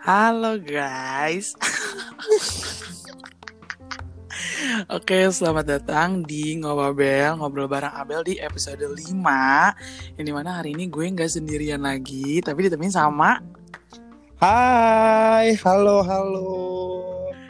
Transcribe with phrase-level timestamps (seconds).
[0.00, 1.52] Halo guys.
[4.88, 8.96] Oke, selamat datang di Ngobabel, ngobrol bareng Abel di episode 5
[10.16, 13.44] Yang di mana hari ini gue nggak sendirian lagi, tapi ditemenin sama
[14.40, 16.48] Hai, halo, halo.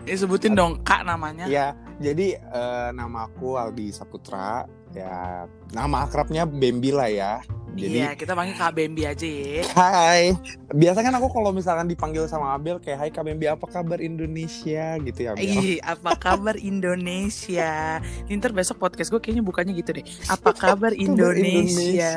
[0.02, 4.66] Ya sebutin dong kak namanya Ya, jadi eh, nama aku Aldi Saputra.
[4.90, 7.46] Ya, nama akrabnya Bembi lah ya.
[7.80, 10.36] Jadi, Iya, kita panggil Kak Bambi aja ya hai.
[10.70, 15.00] Biasa kan aku kalau misalkan dipanggil sama Abel kayak Hai Kak Bembi, apa kabar Indonesia
[15.00, 15.42] gitu ya, Abel.
[15.42, 17.98] Ih, apa kabar Indonesia?
[18.22, 20.04] Ini ntar besok podcast gue kayaknya bukannya gitu deh.
[20.26, 22.10] Apa kabar Indonesia?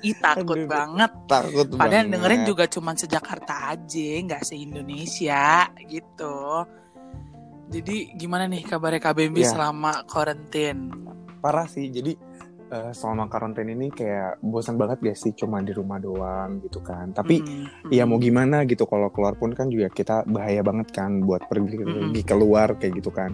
[0.00, 0.66] Ih, takut Aduh.
[0.66, 1.12] banget.
[1.26, 2.12] Takut Padahal banget.
[2.16, 5.44] dengerin juga cuman sejakarta aja, nggak se-Indonesia
[5.84, 6.64] gitu.
[7.66, 9.50] Jadi gimana nih kabarnya Kak Bambi Ya.
[9.50, 10.90] selama karantin?
[11.38, 11.86] Parah sih.
[11.86, 12.14] Jadi
[12.66, 17.10] eh, selama karantina ini kayak bosan banget gak sih cuma di rumah doang gitu kan.
[17.10, 18.08] Tapi Mm, ya mm.
[18.08, 22.10] mau gimana gitu kalau keluar pun kan juga kita bahaya banget kan buat pergi Mm-mm.
[22.10, 23.32] pergi keluar kayak gitu kan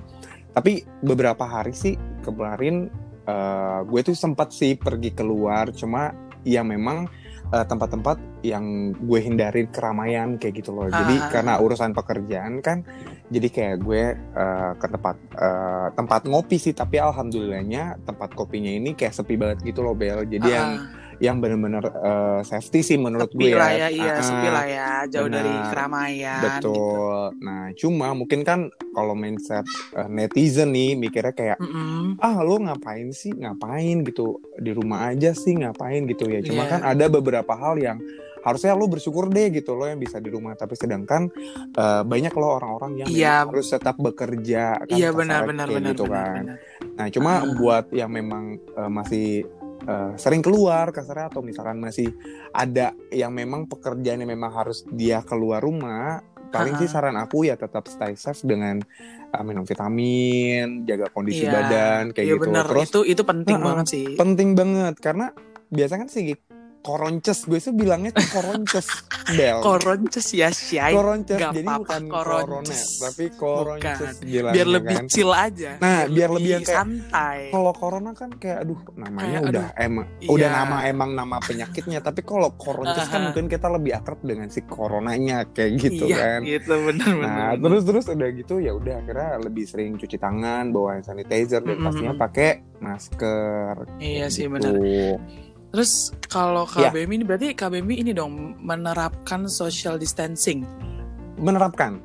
[0.53, 2.93] tapi beberapa hari sih kemarin
[3.25, 6.13] eh, gue tuh sempat sih pergi keluar cuma
[6.45, 7.09] ya memang
[7.49, 11.29] eh, tempat-tempat yang gue hindarin keramaian kayak gitu loh jadi Ah.
[11.33, 12.85] karena urusan pekerjaan kan
[13.33, 18.93] jadi kayak gue eh, ke tempat eh, tempat ngopi sih tapi alhamdulillahnya tempat kopinya ini
[18.93, 23.31] kayak sepi banget gitu loh Bel jadi yang Ah, yang bener-bener eh, safety sih menurut
[23.31, 23.79] sepi gue lah ya.
[23.81, 25.39] ya, iya Ah, sepi lah ya, jauh benar.
[25.39, 26.41] dari keramaian.
[26.41, 26.75] gitu.
[26.75, 27.21] Betul.
[27.41, 28.61] Nah, cuma mungkin kan
[28.91, 32.19] kalau mindset eh, netizen nih mikirnya kayak Mm-mm.
[32.19, 36.41] ah lo ngapain sih ngapain gitu di rumah aja sih ngapain gitu ya.
[36.41, 36.71] Cuma Iya.
[36.71, 38.03] kan ada beberapa hal yang
[38.43, 41.31] harusnya lo bersyukur deh gitu lo yang bisa di rumah tapi sedangkan
[41.73, 46.05] eh, banyak lo orang-orang yang memang harus tetap bekerja kan Iya benar-benar kayak benar gitu
[46.05, 46.23] benar.
[46.27, 46.43] kan.
[46.43, 46.57] benar.
[46.93, 47.47] Nah, cuma Ah.
[47.49, 49.27] buat yang memang eh, masih
[49.83, 52.11] eh, sering keluar kasarnya atau misalkan masih
[52.51, 57.57] ada yang memang pekerjaan yang memang harus dia keluar rumah, paling sih saran aku ya
[57.57, 58.79] tetap stay safe dengan
[59.29, 61.53] eh, minum vitamin, jaga kondisi Iya.
[61.53, 62.45] badan kayak Iya gitu.
[62.45, 63.67] benar, Terus itu itu penting Heeh.
[63.67, 64.07] banget sih.
[64.15, 65.27] penting banget karena
[65.69, 66.37] biasanya kan sih
[66.83, 68.91] koronces, gue sih bilangnya koronces,
[69.39, 69.63] Bel.
[69.63, 70.91] Koronces ya, Syai.
[70.93, 72.83] koronces, Gak jadi apa-apa, bukan corona, koronces.
[72.99, 74.51] tapi koronces Bukan.
[74.51, 75.05] Biar lebih kan.
[75.07, 75.71] chill aja.
[75.79, 77.39] Nah, biar lebih yang kayak, santai.
[77.49, 80.29] kalau corona kan kayak aduh namanya Kayak, udah emang iya.
[80.29, 84.61] udah nama emang nama penyakitnya tapi kalau koronces kan mungkin kita lebih akrab dengan si
[84.63, 87.31] coronanya kayak gitu iya, kan gitu benar benar.
[87.31, 91.63] nah terus terus udah gitu ya udah akhirnya lebih sering cuci tangan bawa hand sanitizer
[91.63, 91.87] dan Mm-mm.
[91.87, 94.53] pastinya pakai masker Iya kayak sih gitu.
[94.59, 94.75] benar.
[95.73, 95.93] Terus
[96.29, 96.93] kalau Ya.
[96.93, 100.63] KBMI ini berarti KBMI ini dong menerapkan social distancing.
[101.35, 101.99] menerapkan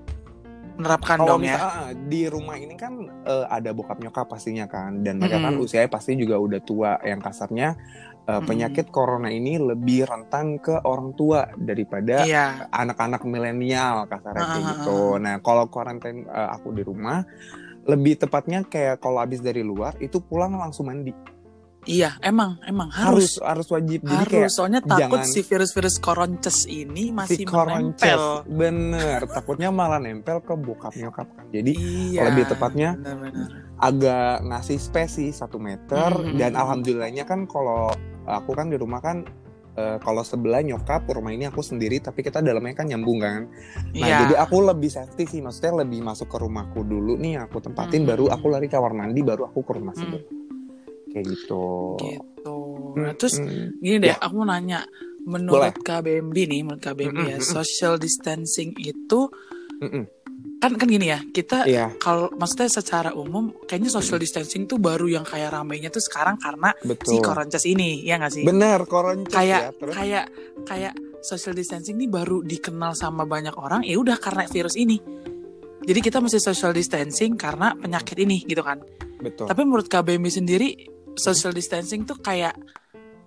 [0.73, 1.57] Menerapkan kalau dong ya.
[1.57, 5.53] misal ah, di rumah ini kan eh, ada bokap nyokap pastinya kan dan mereka kan
[5.53, 5.65] Mm-mm.
[5.65, 7.75] usianya pasti juga udah tua yang kasarnya
[8.23, 8.45] Mm-mm.
[8.45, 12.69] penyakit corona ini lebih rentan ke orang tua daripada Iya.
[12.69, 14.99] anak-anak milenial kasarnya ah, gitu.
[15.17, 17.25] Nah, kalau karantin eh, aku di rumah
[17.83, 21.11] lebih tepatnya kayak kalau habis dari luar itu pulang langsung mandi.
[21.87, 24.03] Iya, emang emang Harus harus harus wajib.
[24.03, 28.43] Jadi harus kayak soalnya takut jangan- si virus-virus koronces ini masih si koronces menempel.
[28.45, 31.45] bener takutnya malah nempel ke bokap nyokap kan.
[31.49, 31.73] Jadi
[32.11, 32.27] Iya.
[32.27, 33.49] lebih tepatnya, benar-benar.
[33.77, 36.35] agak ngasih space sih satu meter Hmm.
[36.35, 37.93] dan alhamdulillahnya kan kalau
[38.23, 39.23] aku kan di rumah kan
[39.73, 43.45] eh, kalau sebelah nyokap rumah ini aku sendiri tapi kita dalamnya kan nyambung kan
[43.93, 44.17] Nah, Iya.
[44.25, 48.09] jadi aku lebih safety sih, maksudnya lebih masuk ke rumahku dulu nih, aku tempatin, Hmm.
[48.09, 50.01] baru aku lari ke kamar mandi, baru aku ke rumah Hmm.
[50.01, 50.25] sendiri.
[51.17, 51.65] Kayak gitu.
[51.97, 52.57] gitu.
[52.97, 54.17] Nah, terus Mm, gini deh, Ya.
[54.21, 54.85] aku mau nanya,
[55.25, 57.53] menurut KBMB nih, menurut KBMB ya, Mm-mm, mm-mm.
[57.57, 59.27] social distancing itu
[59.81, 60.03] mm-mm.
[60.57, 65.05] kan kan gini ya, kita Iya, kalau maksudnya secara umum kayaknya social distancing tuh baru
[65.05, 67.21] yang kayak ramainya tuh sekarang karena si betul.
[67.21, 68.43] koronces ini, ya nggak sih?
[68.47, 69.69] Benar, koronces kayak ya.
[69.77, 70.25] Terus, kayak
[70.65, 75.01] kayak social distancing ini baru dikenal sama banyak orang ya udah karena virus ini
[75.83, 78.79] jadi kita mesti social distancing karena penyakit ini gitu kan
[79.19, 79.49] betul.
[79.49, 80.69] tapi menurut KBMI sendiri
[81.17, 82.55] social distancing tuh kayak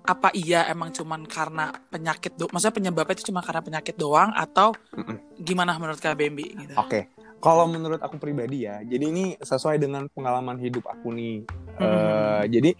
[0.00, 4.72] apa iya emang cuman karena penyakit do maksudnya penyebabnya itu cuma karena penyakit doang atau
[5.36, 6.74] gimana menurut KBMI gitu?
[6.80, 11.44] Oke, kalau menurut aku pribadi ya, jadi ini sesuai dengan pengalaman hidup aku nih.
[11.80, 12.70] Eh, jadi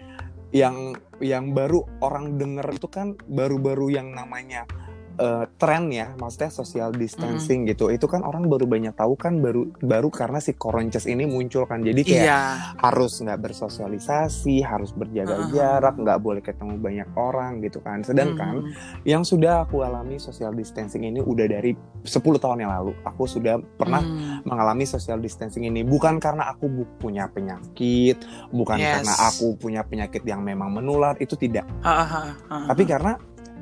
[0.51, 4.67] yang yang baru orang dengar itu kan baru-baru yang namanya
[5.17, 7.89] eh, tren ya, maksudnya social distancing gitu.
[7.89, 11.81] Itu kan orang baru banyak tahu kan baru baru karena si koronces ini muncul kan.
[11.81, 12.41] Jadi kayak iya
[12.77, 15.51] harus nggak bersosialisasi, harus berjaga Uh-huh.
[15.53, 18.01] jarak, nggak boleh ketemu banyak orang gitu kan.
[18.01, 18.73] Sedangkan Hmm.
[19.03, 21.73] yang sudah aku alami social distancing ini udah dari
[22.03, 22.93] 10 tahun yang lalu.
[23.05, 24.43] Aku sudah pernah Hmm.
[24.43, 26.67] mengalami social distancing ini bukan karena aku
[26.97, 28.21] punya penyakit,
[28.51, 29.01] bukan Yes.
[29.01, 31.65] karena aku punya penyakit yang memang menular, itu tidak.
[31.81, 32.67] Ah, ah.
[32.67, 33.15] Tapi karena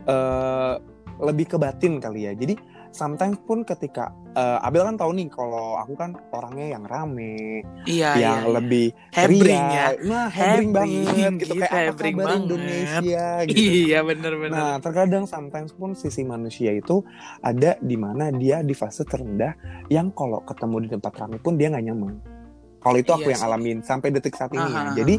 [0.08, 0.74] eh,
[1.18, 2.32] lebih ke batin kali ya.
[2.34, 2.54] Jadi
[2.92, 8.16] sometimes pun ketika uh, Abel kan tahu nih kalau aku kan orangnya yang rame, iya,
[8.16, 9.86] yang iya, lebih hebring ya.
[10.04, 12.38] Nah, hebring banget gitu gitu, kayak apa kabar banget.
[12.44, 13.58] Indonesia gitu.
[13.58, 14.56] Iya bener-bener.
[14.56, 17.04] Nah, terkadang sometimes pun sisi manusia itu
[17.44, 19.54] ada di mana dia di fase terendah
[19.92, 22.37] yang kalau ketemu di tempat ramai pun dia nggak nyaman.
[22.78, 23.48] Kalau itu aku Iya yang sih.
[23.50, 24.62] alamin sampai detik saat ini.
[24.62, 24.94] Aha.
[24.94, 25.14] Jadi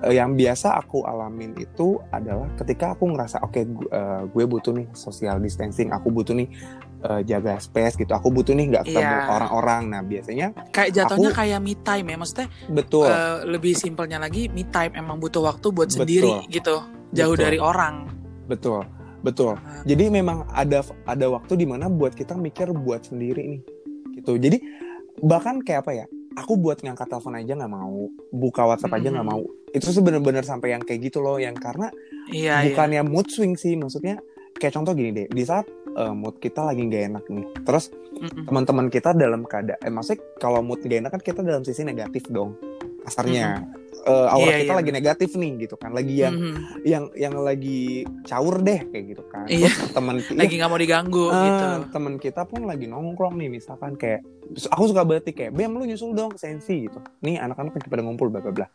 [0.00, 4.72] eh, yang biasa aku alamin itu adalah ketika aku ngerasa oke gu- eh, gue butuh
[4.72, 6.46] nih social distancing, aku butuh nih
[7.02, 9.26] eh, jaga space gitu, aku butuh nih nggak ketemu Iya.
[9.28, 9.82] orang-orang.
[9.88, 14.46] Nah biasanya kayak jatuhnya aku- kayak me time ya maksudnya betul, eh, lebih simpelnya lagi
[14.46, 15.98] me time emang butuh waktu buat Betul.
[16.00, 16.76] sendiri gitu
[17.10, 17.42] jauh Betul.
[17.42, 17.94] dari orang
[18.44, 18.86] betul,
[19.20, 19.58] betul.
[19.82, 23.60] Jadi memang ada ada waktu di mana buat kita mikir buat sendiri nih,
[24.14, 24.36] gitu.
[24.36, 24.62] Jadi
[25.18, 26.06] bahkan kayak apa ya?
[26.34, 29.32] Aku buat ngangkat telepon aja nggak mau, buka WhatsApp aja nggak Mhm.
[29.36, 29.42] mau.
[29.72, 31.92] Itu tuh bener-bener sampai yang kayak gitu loh, yang karena
[32.28, 34.16] iya iya bukannya mood swing sih, maksudnya
[34.54, 38.48] kayak contoh gini deh, di saat eh, mood kita lagi nggak enak nih, terus Mm-mm.
[38.48, 42.32] teman-teman kita dalam keadaan, eh, maksudnya kalau mood gak enak kan kita dalam sisi negatif
[42.32, 42.56] dong,
[43.04, 43.48] kasarnya.
[44.02, 46.54] Eh, aura Iya, kita iya, lagi negatif nih gitu kan, lagi yang Mhm.
[46.82, 49.46] yang yang lagi caur deh kayak gitu kan.
[49.46, 49.70] Iya.
[49.70, 53.94] Terus teman lagi nggak mau diganggu Ah, gitu temen kita pun lagi nongkrong nih misalkan
[53.94, 54.26] kayak
[54.68, 58.26] aku suka batik kayak bem lu nyusul dong sensi gitu nih anak-anak lagi pada ngumpul
[58.26, 58.66] bla bla bla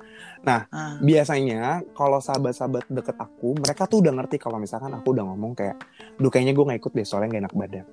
[0.72, 5.54] Ah, biasanya kalau sahabat-sahabat deket aku mereka tuh udah ngerti kalau misalkan aku udah ngomong
[5.54, 5.76] kayak
[6.16, 7.86] duh kayaknya gue nggak ikut deh soalnya gak enak badan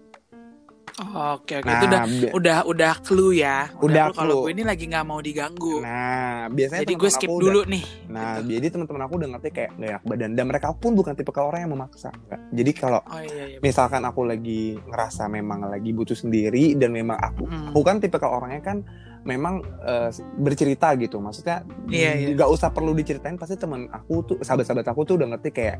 [0.96, 4.62] oke oke nah itu udah bi- udah udah clue ya Udah clue kalau gue ini
[4.62, 8.54] lagi nggak mau diganggu nah biasanya jadi gue skip dulu udah, nih nah gitu.
[8.54, 11.60] jadi teman-teman aku udah ngerti kayak gak enak badan dan mereka pun bukan tipe orang
[11.60, 12.40] yang memaksa Nggak.
[12.52, 17.18] jadi kalau oh iya iya misalkan aku lagi ngerasa memang lagi butuh sendiri dan memang
[17.18, 17.70] aku Mm.
[17.70, 18.78] aku kan tipe orangnya kan
[19.22, 22.26] memang eh, bercerita gitu maksudnya Iya, iya.
[22.32, 25.76] nggak usah perlu diceritain pasti teman aku tuh sahabat-sahabat aku tuh udah ngerti kayak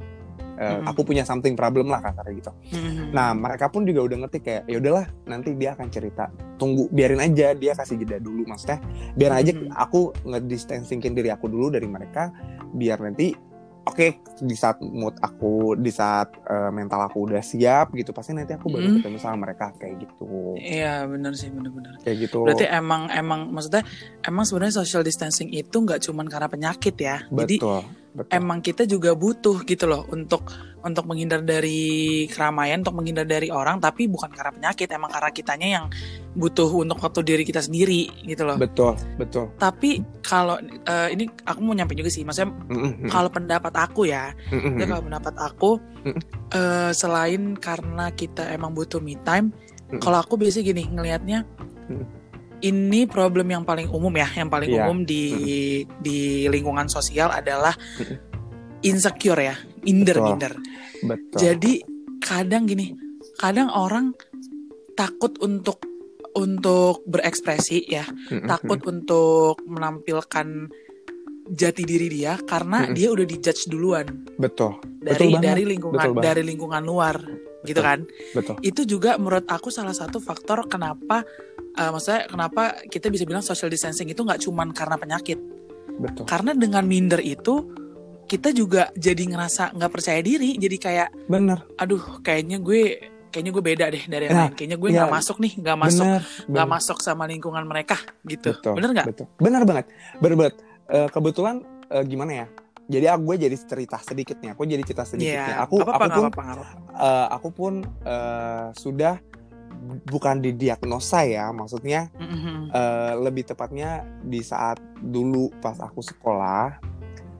[0.54, 0.86] eh, Mm-mm.
[0.86, 3.10] aku punya something problem lah kasarnya gitu Mhm.
[3.10, 7.18] nah mereka pun juga udah ngerti kayak ya udahlah nanti dia akan cerita tunggu biarin
[7.18, 8.78] aja dia kasih jeda dulu maksudnya
[9.14, 9.70] biar aja Mhm.
[9.70, 12.30] aku ngedistancingin diri aku dulu dari mereka
[12.70, 13.34] biar nanti
[13.84, 18.56] Oke, di saat mood aku, di saat eh, mental aku udah siap gitu, pasti nanti
[18.56, 18.96] aku baru Mm.
[18.96, 22.48] ketemu sama mereka kayak gitu, iya benar sih benar-benar kayak gitu.
[22.48, 23.84] berarti emang emang maksudnya
[24.24, 27.60] emang sebenarnya social distancing itu nggak cuman karena penyakit ya jadi
[28.14, 30.46] betul, emang kita juga butuh gitu loh untuk
[30.84, 35.68] untuk menghindar dari keramaian, untuk menghindar dari orang, tapi bukan karena penyakit, emang karena kitanya
[35.80, 35.86] yang
[36.36, 38.60] butuh untuk waktu diri kita sendiri gitu loh.
[38.60, 39.48] Betul, betul.
[39.56, 44.36] Tapi kalau eh, ini aku mau nyampe juga sih, maksudnya Mm-mm, kalau pendapat aku ya,
[44.52, 45.70] mm-mm, ya kalau pendapat aku
[46.04, 46.22] Mm-mm.
[46.52, 49.56] eh, selain karena kita emang butuh me time,
[49.88, 50.04] Mm-mm.
[50.04, 51.48] kalau aku biasa gini ngelihatnya
[51.84, 52.23] Mm.
[52.60, 54.86] Ini problem yang paling umum ya, yang paling Iya.
[54.86, 55.24] umum di
[55.98, 57.74] di lingkungan sosial adalah
[58.80, 60.26] insecure ya, minder Betul.
[60.28, 60.52] minder.
[61.02, 61.38] betul.
[61.40, 61.72] Jadi
[62.20, 62.92] kadang gini,
[63.36, 64.12] kadang orang
[64.94, 65.80] takut untuk
[66.34, 70.66] untuk berekspresi ya, Mm-mm, takut untuk menampilkan
[71.46, 72.96] jati diri dia karena Mm-mm.
[72.96, 75.44] dia udah dijudge duluan betul, dari banget.
[75.44, 76.24] dari lingkungan Betul banget.
[76.24, 77.16] dari lingkungan luar
[77.64, 77.84] gitu Betul.
[77.84, 78.00] kan.
[78.34, 78.54] betul.
[78.64, 81.22] Itu juga menurut aku salah satu faktor kenapa
[81.74, 85.38] eh, maksudnya kenapa kita bisa bilang social distancing itu nggak cuman karena penyakit.
[85.94, 86.24] betul.
[86.26, 87.70] Karena dengan minder itu
[88.24, 93.64] kita juga jadi ngerasa nggak percaya diri, jadi kayak Bener, aduh kayaknya gue kayaknya gue
[93.66, 94.96] beda deh dari yang Nah, lain kayaknya gue iya.
[95.02, 96.06] nggak masuk nih nggak masuk
[96.48, 99.26] nggak masuk sama lingkungan mereka gitu Betul, bener nggak Betul.
[99.38, 99.86] Bener banget,
[100.18, 100.54] bener banget.
[100.86, 101.54] Eh, kebetulan
[101.90, 102.46] eh, gimana ya?
[102.84, 104.52] Jadi aku gue jadi cerita sedikit nih.
[104.52, 105.54] Aku jadi cerita sedikit nih.
[105.56, 107.72] Iya Aku apa apa aku pun apa nggak apa eh, aku pun
[108.04, 109.14] eh, sudah
[110.04, 116.78] bukan didiagnosa ya, maksudnya Mhm, eh, lebih tepatnya di saat dulu pas aku sekolah,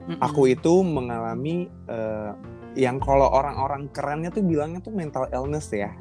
[0.07, 0.19] mhm.
[0.21, 2.31] aku itu mengalami eh,
[2.75, 5.91] yang kalau orang-orang kerennya tuh bilangnya tuh mental illness ya.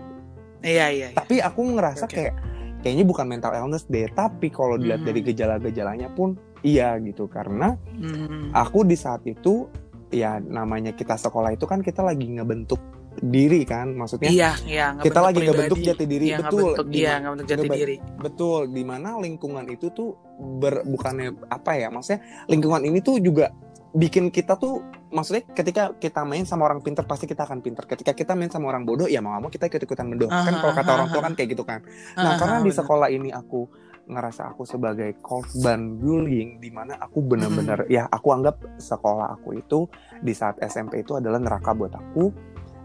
[0.65, 1.17] iya iya iya.
[1.17, 2.17] Tapi aku ngerasa Oke.
[2.17, 2.35] kayak
[2.81, 5.09] kayaknya bukan mental illness deh, tapi kalau dilihat Mhm.
[5.09, 6.35] dari gejala-gejalanya pun
[6.65, 8.57] iya gitu karena Mhm.
[8.57, 9.69] aku di saat itu
[10.09, 12.81] ya namanya kita sekolah itu kan kita lagi ngebentuk
[13.21, 14.31] diri kan, maksudnya?
[14.31, 15.49] Iya iya kita lagi pribadi.
[15.55, 16.59] ngebentuk jati diri Iya, betul.
[16.73, 17.97] ngebentuk, Di iya jati diri.
[18.19, 23.55] Betul di mana lingkungan itu tuh ber, bukannya apa ya maksudnya lingkungan ini tuh juga
[23.95, 24.83] bikin kita tuh
[25.15, 27.87] maksudnya ketika kita main sama orang pinter pasti kita akan pinter.
[27.87, 30.27] Ketika kita main sama orang bodoh ya mau nggak mau kita ikut ikutan bodoh.
[30.27, 31.27] Kan Aha, kalau kata aha, orang tua aha.
[31.31, 31.81] kan kayak gitu kan.
[32.19, 33.71] Nah Ah, karena ah, di sekolah ini aku
[34.05, 39.89] ngerasa aku sebagai korban bullying di mana aku bener-bener ya aku anggap sekolah aku itu
[40.21, 42.29] di saat SMP itu adalah neraka buat aku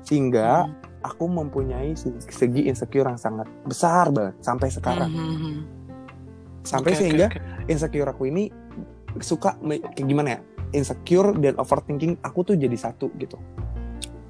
[0.02, 0.74] sehingga Mhm.
[1.02, 5.56] aku mempunyai se- segi insecure yang sangat besar banget sampai sekarang Mhm, mhm.
[6.62, 7.40] sampai oke, sehingga oke.
[7.68, 8.52] insecure aku ini
[9.18, 10.40] suka kayak gimana ya
[10.72, 13.40] insecure dan overthinking aku tuh jadi satu gitu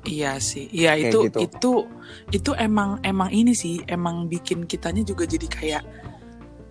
[0.01, 1.38] Iya sih, iya itu gitu.
[1.38, 1.71] itu
[2.31, 5.83] itu emang emang ini sih, emang bikin kitanya juga jadi kayak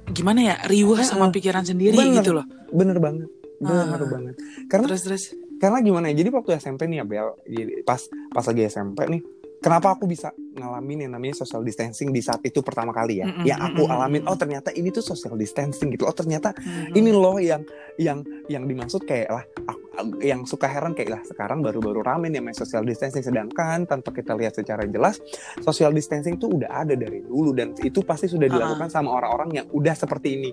[0.09, 2.19] gimana ya riuh sama pikiran sendiri Bener.
[2.19, 2.47] gitu loh.
[2.71, 3.29] bener banget
[3.61, 4.09] bener Ah.
[4.09, 4.35] banget
[4.67, 5.25] karena Terus terus,
[5.59, 9.23] karena gimana ya jadi waktu SMP nih ya Bel jadi pas pas lagi SMP nih
[9.59, 13.27] kenapa aku bisa ngalamin yang namanya social distancing di saat itu pertama kali ya?
[13.27, 16.03] Mm-mm, yang aku alamin oh ternyata ini tuh social distancing gitu.
[16.03, 16.95] Oh ternyata Mhm.
[16.95, 17.63] ini loh yang
[17.97, 22.39] yang yang dimaksud kayak lah aku- yang suka heran kayak lah sekarang baru-baru rame nih
[22.39, 23.19] main social distancing.
[23.21, 25.19] Sedangkan tanpa kita lihat secara jelas
[25.61, 28.53] social distancing tuh udah ada dari dulu dan itu pasti sudah Ah.
[28.53, 30.51] dilakukan sama orang-orang yang udah seperti ini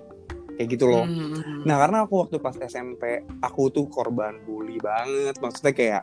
[0.56, 1.62] kayak gitu loh Mhm.
[1.62, 3.02] Nah karena aku waktu pas SMP
[3.38, 6.02] aku tuh korban bully banget maksudnya kayak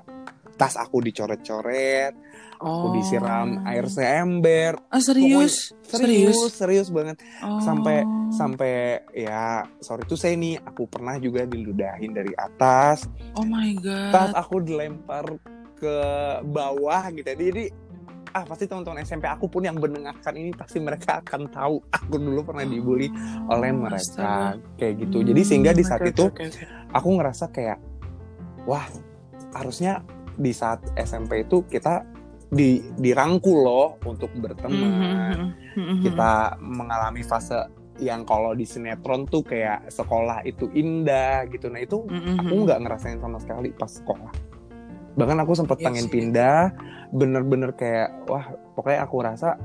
[0.54, 2.14] tas aku dicoret-coret,
[2.62, 2.94] aku Oh.
[2.94, 5.74] disiram air seember, Ah serius?
[5.82, 7.58] serius serius banget Oh.
[7.58, 8.74] sampai sampai
[9.10, 13.74] ya sorry tuh saya nih aku pernah juga diludahin dari atas, Oh my
[14.14, 14.38] tas god.
[14.38, 15.26] aku dilempar
[15.76, 15.98] ke
[16.46, 17.74] bawah gitu jadi
[18.34, 21.78] ah pasti teman-teman SMP aku pun yang mendengarkan ini pasti mereka akan tahu.
[21.94, 23.14] Aku dulu pernah dibully
[23.46, 24.58] oleh Oh, mereka astaga.
[24.82, 25.18] kayak gitu.
[25.22, 26.26] Jadi sehingga di saat itu
[26.90, 27.78] aku ngerasa kayak
[28.66, 28.90] wah
[29.54, 30.02] harusnya
[30.34, 32.02] di saat SMP itu kita
[32.50, 35.54] di dirangkul loh untuk berteman.
[35.78, 37.70] Mhm, mhm, kita mengalami fase
[38.02, 41.70] yang kalau di sinetron tuh kayak sekolah itu indah gitu.
[41.70, 44.53] Nah itu aku nggak ngerasain sama sekali pas sekolah
[45.14, 46.74] bahkan aku sempat Iya pengen pindah
[47.14, 49.56] bener-bener kayak wah pokoknya aku rasa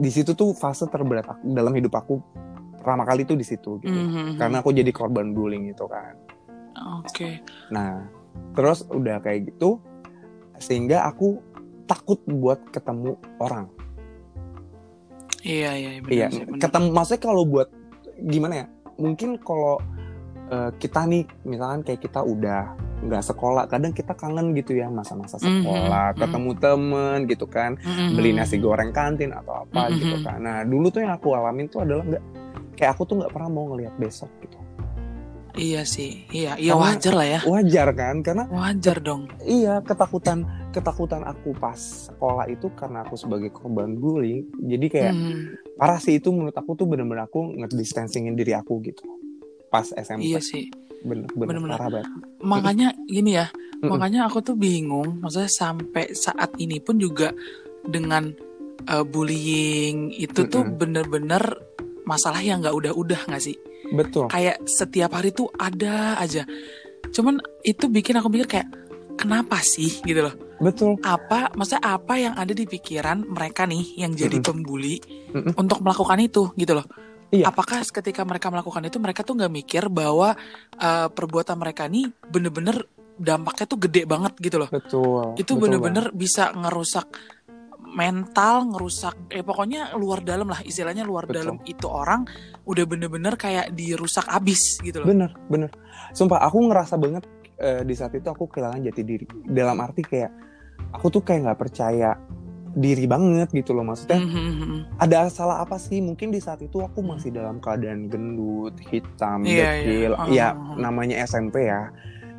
[0.00, 2.18] di situ tuh fase terberat aku, dalam hidup aku
[2.80, 6.16] pertama kali tuh di situ gitu Mhm, karena aku jadi korban bullying itu kan
[7.02, 7.42] Oke.
[7.68, 8.06] Nah,
[8.54, 9.82] terus udah kayak gitu,
[10.56, 11.42] sehingga aku
[11.84, 13.66] takut buat ketemu orang.
[15.42, 16.60] Iya iya benar Iya, sih, benar.
[16.62, 16.86] ketemu.
[16.94, 17.68] Maksudnya kalau buat
[18.22, 18.66] gimana ya?
[18.96, 19.82] Mungkin kalau
[20.48, 22.62] eh, kita nih, misalkan kayak kita udah
[23.00, 26.18] nggak sekolah, kadang kita kangen gitu ya masa-masa Mhm, sekolah, mhm.
[26.20, 28.12] ketemu temen gitu kan, Mhm.
[28.12, 29.96] beli nasi goreng kantin atau apa Mhm.
[29.96, 30.38] gitu kan.
[30.38, 32.22] Nah, dulu tuh yang aku alamin tuh adalah nggak
[32.74, 34.56] kayak aku tuh nggak pernah mau ngelihat besok gitu.
[35.50, 38.16] Iya sih, iya iya Karena- wajar lah ya, Wajar kan?
[38.22, 39.26] Karena wajar dong.
[39.42, 41.74] Iya, ketakutan ketakutan aku pas
[42.06, 44.46] sekolah itu karena aku sebagai korban bullying.
[44.62, 45.36] Jadi kayak Mhm.
[45.74, 49.02] parah sih itu menurut aku tuh bener-bener aku ngedistancingin diri aku gitu.
[49.66, 50.30] Pas SMP.
[50.30, 50.70] Iya sih,
[51.78, 52.08] Parah banget.
[52.40, 53.46] makanya gini ya,
[53.80, 53.88] Mm-mm.
[53.88, 57.32] makanya aku tuh bingung, maksudnya sampai saat ini pun juga
[57.82, 58.28] dengan
[58.84, 60.76] eh, bullying itu tuh Mm-mm.
[60.76, 61.42] bener-bener
[62.04, 63.56] masalah yang nggak udah-udah nggak sih?
[63.92, 64.28] Betul.
[64.28, 66.44] Kayak setiap hari tuh ada aja.
[67.10, 68.68] Cuman itu bikin aku mikir kayak
[69.16, 70.34] kenapa sih gitu loh?
[70.60, 71.00] Betul.
[71.00, 74.48] Apa, maksudnya apa yang ada di pikiran mereka nih yang jadi Mm-mm.
[74.48, 75.00] pembuli
[75.32, 75.56] Mm-mm.
[75.56, 76.84] untuk melakukan itu gitu loh?
[77.30, 77.46] Iya.
[77.50, 80.34] Apakah ketika mereka melakukan itu mereka tuh nggak mikir bahwa
[80.74, 82.82] eh, perbuatan mereka nih bener-bener
[83.20, 84.68] dampaknya tuh gede banget gitu loh?
[84.70, 85.38] Betul.
[85.38, 87.06] Itu bener-bener bisa ngerusak
[87.90, 91.36] mental, ngerusak, eh pokoknya luar dalam lah istilahnya luar Betul.
[91.42, 92.22] dalam itu orang
[92.62, 95.10] udah bener-bener kayak dirusak abis gitu loh.
[95.10, 95.70] Bener, bener.
[96.14, 97.26] Sumpah aku ngerasa banget
[97.58, 99.26] eh, di saat itu aku kehilangan jati diri.
[99.42, 100.30] Dalam arti kayak
[100.94, 102.14] aku tuh kayak nggak percaya
[102.72, 104.16] diri banget gitu loh maksudnya.
[104.16, 104.78] Mhm, mhm.
[104.96, 109.80] ada salah apa sih mungkin di saat itu aku masih dalam keadaan gendut hitam Iya,
[109.80, 110.30] dekil iya.
[110.30, 110.76] ya Oh.
[110.76, 111.90] namanya SMP ya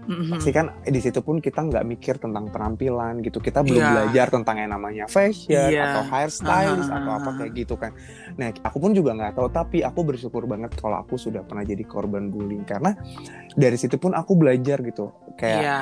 [0.04, 0.34] Mhm.
[0.34, 3.92] pasti kan di situ pun kita nggak mikir tentang penampilan gitu kita belum Iya.
[3.92, 5.84] belajar tentang yang namanya fashion Iya.
[5.88, 6.98] atau hairstylist Ah.
[6.98, 7.92] atau apa kayak gitu kan
[8.34, 11.84] nah aku pun juga nggak tahu tapi aku bersyukur banget kalau aku sudah pernah jadi
[11.84, 12.98] korban bullying karena
[13.52, 15.80] dari situ pun aku belajar gitu kayak Iya.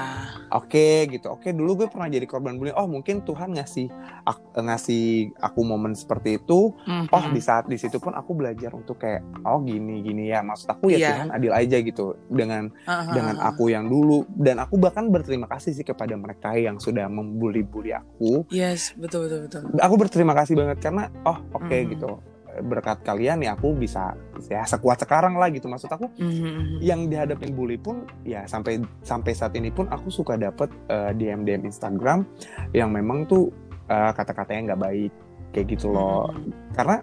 [0.51, 3.87] oke gitu oke dulu gue pernah jadi korban bullying oh mungkin Tuhan ngasih
[4.23, 5.05] ak- ngasih
[5.37, 7.07] aku momen seperti itu Mhm.
[7.09, 10.67] oh di saat di situ pun aku belajar untuk kayak oh gini gini ya maksud
[10.67, 11.09] aku ya Iya.
[11.13, 13.49] Tuhan adil aja gitu dengan Ah, ah, dengan ah.
[13.49, 18.45] aku yang dulu dan aku bahkan berterima kasih sih kepada mereka yang sudah membuli-bully aku
[18.49, 19.61] Yes, betul betul betul.
[19.77, 21.87] aku berterima kasih banget karena oh oke Mhm.
[21.93, 22.11] gitu
[22.59, 26.81] berkat kalian ya aku bisa ya sekuat sekarang lah gitu maksud aku Mhm.
[26.81, 31.45] yang dihadapin bully pun ya sampai sampai saat ini pun aku suka dapet eh, DM
[31.45, 32.25] DM Instagram
[32.73, 33.47] yang memang tuh
[33.85, 35.11] eh, kata-katanya nggak baik
[35.49, 36.73] kayak gitu loh Mhm.
[36.73, 36.97] karena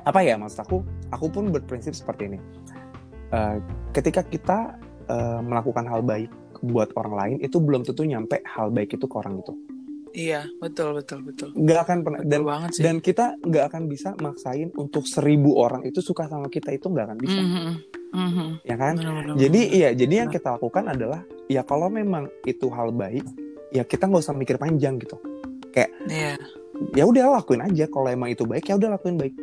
[0.00, 0.76] apa ya maksud aku
[1.08, 2.40] aku pun berprinsip seperti ini
[3.30, 3.56] Eh,
[3.94, 4.74] ketika kita
[5.10, 6.30] eh, melakukan hal baik
[6.62, 9.54] buat orang lain itu belum tentu nyampe hal baik itu ke orang itu
[10.10, 11.54] Iya, betul betul betul.
[11.54, 12.82] nggak akan pernah Betul dan banget sih.
[12.82, 17.06] dan kita nggak akan bisa maksain untuk seribu orang itu suka sama kita itu nggak
[17.06, 17.72] akan bisa Mhm.
[18.10, 18.48] Mhm.
[18.60, 19.34] ya kan Benar-benar.
[19.38, 20.36] jadi iya jadi yang Benar.
[20.36, 23.22] kita lakukan adalah ya kalau memang itu hal baik
[23.70, 25.14] ya kita nggak usah mikir panjang gitu
[26.02, 26.34] Iya.
[26.90, 29.34] ya udah lakuin aja kalau emang itu baik ya udah lakuin baik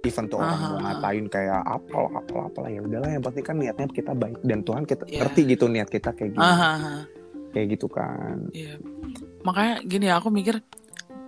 [0.00, 3.86] even tuh orang mau ngatain kayak apalah apalah apalah ya udahlah yang penting kan niatnya
[3.86, 5.18] kita baik dan Tuhan kita Iya.
[5.22, 7.04] ngerti gitu niat kita kayak aha.
[7.52, 8.80] kayak gitu kan Iya.
[9.40, 10.60] Makanya gini ya, aku mikir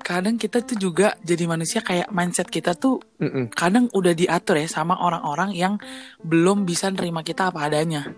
[0.03, 3.55] kadang kita tuh juga jadi manusia kayak mindset kita tuh Mm-mm.
[3.55, 5.75] kadang udah diatur ya sama orang-orang yang
[6.21, 8.11] belum bisa nerima kita apa adanya.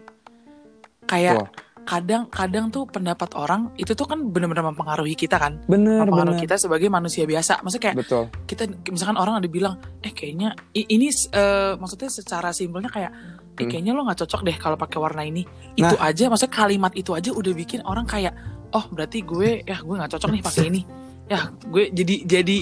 [1.04, 1.48] Kayak Wah.
[1.84, 5.60] Kadang-kadang tuh pendapat orang itu tuh kan benar-benar mempengaruhi kita kan.
[5.68, 7.60] bener Mempengaruhi bener kita sebagai manusia biasa.
[7.60, 12.88] Maksudnya kayak betul kita misalkan orang ada bilang, "Eh kayaknya ini eh, maksudnya secara simpelnya
[12.88, 13.12] kayak
[13.54, 13.70] eh Hmm.
[13.70, 15.44] kayaknya lo nggak cocok deh kalau pakai warna ini."
[15.76, 18.34] Itu aja maksudnya kalimat itu aja udah bikin orang kayak,
[18.72, 20.82] "Oh, berarti gue ya gue nggak cocok nih pakai ini."
[21.24, 22.58] Ya, gue jadi jadi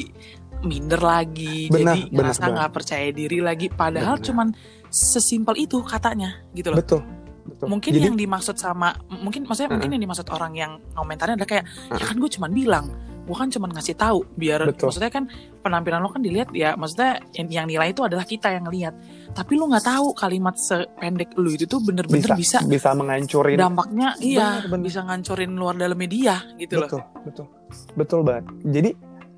[0.63, 4.27] minder lagi, Benar, jadi benar ngerasa nggak percaya diri lagi padahal Benar.
[4.31, 4.49] cuman
[4.93, 6.79] sesimpel itu katanya gitu loh.
[6.79, 7.03] betul
[7.43, 11.51] betul Mungkin jadi yang dimaksud sama mungkin maksudnya mungkin yang dimaksud orang yang komentarnya adalah
[11.51, 12.09] kayak ya Uh-uh.
[12.09, 12.87] kan gue cuman bilang
[13.23, 14.91] gue kan cuman ngasih tahu biar Betul.
[14.91, 15.25] maksudnya kan
[15.63, 18.99] penampilan lo kan dilihat ya maksudnya yang, yang nilai itu adalah kita yang lihat
[19.31, 24.19] tapi lu nggak tahu kalimat sependek lu itu tuh bener-bener bisa bisa, bisa mengancurin dampaknya
[24.19, 24.91] iya bener.
[24.91, 27.47] bisa ngancurin luar dalam media gitu loh betul betul
[27.95, 28.91] betul banget jadi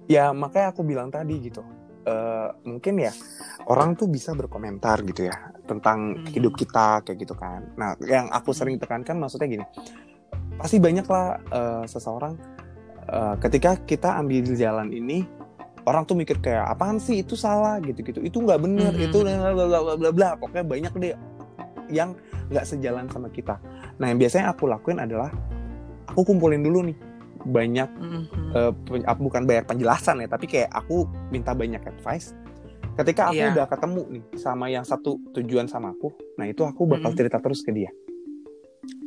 [0.08, 1.60] ya makanya aku bilang tadi gitu
[2.04, 3.16] Eh, mungkin ya
[3.64, 6.28] orang tuh bisa berkomentar gitu ya tentang Hmm.
[6.28, 7.64] hidup kita kayak gitu kan.
[7.80, 9.64] Nah yang aku sering tekankan maksudnya gini
[10.54, 12.36] pasti banyak lah eh, seseorang
[13.08, 15.24] eh, ketika kita ambil jalan ini
[15.88, 17.80] orang tuh mikir kayak apaan sih itu salah?
[17.80, 18.20] gitu-gitu.
[18.20, 19.04] Itu nggak bener Mhm.
[19.04, 20.28] itu bla bla bla bla bla.
[20.36, 21.12] Pokoknya banyak deh
[21.88, 22.12] yang
[22.52, 23.56] nggak sejalan sama kita.
[23.96, 25.32] Nah yang biasanya aku lakuin adalah
[26.04, 26.96] aku kumpulin dulu nih
[27.44, 27.88] banyak
[28.84, 32.32] pen- ah, bukan banyak penjelasan ya tapi kayak aku minta banyak advice.
[32.94, 33.50] Ketika aku Iya.
[33.52, 37.18] udah ketemu nih sama yang satu tujuan sama aku nah itu aku bakal Mhm.
[37.18, 37.90] cerita terus ke dia.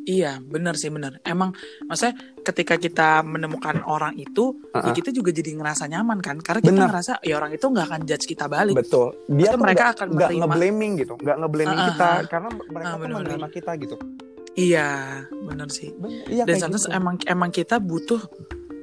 [0.03, 1.51] Iya bener sih bener emang
[1.83, 4.95] maksudnya ketika kita menemukan orang itu ya Uh-uh.
[4.95, 6.39] kita juga jadi ngerasa nyaman kan?
[6.39, 6.87] Karena kita Bener.
[6.87, 8.71] ngerasa ya orang itu nggak akan judge kita balik.
[8.73, 9.11] Betul.
[9.27, 13.07] Dia mereka nggak- akan nggak ngeblaming gitu nggak ngeblaming ah, kita karena mereka Ah, tuh
[13.19, 13.95] menerima kita gitu
[14.57, 14.89] iya
[15.31, 15.93] bener sih
[16.27, 16.97] iya dan sometimes gitu.
[16.97, 18.19] emang emang kita butuh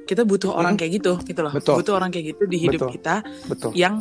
[0.05, 0.81] kita butuh orang Hmm.
[0.81, 1.83] kayak gitu gitu loh Betul.
[1.83, 2.93] butuh orang kayak gitu di hidup Betul.
[2.95, 3.15] kita
[3.51, 3.99] betul yang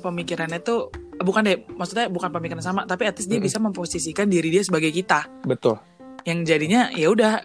[0.00, 4.48] pemikirannya tuh bukan deh maksudnya bukan pemikiran sama tapi at least dia bisa memposisikan diri
[4.48, 5.76] dia sebagai kita betul
[6.24, 7.40] yang jadinya ya udah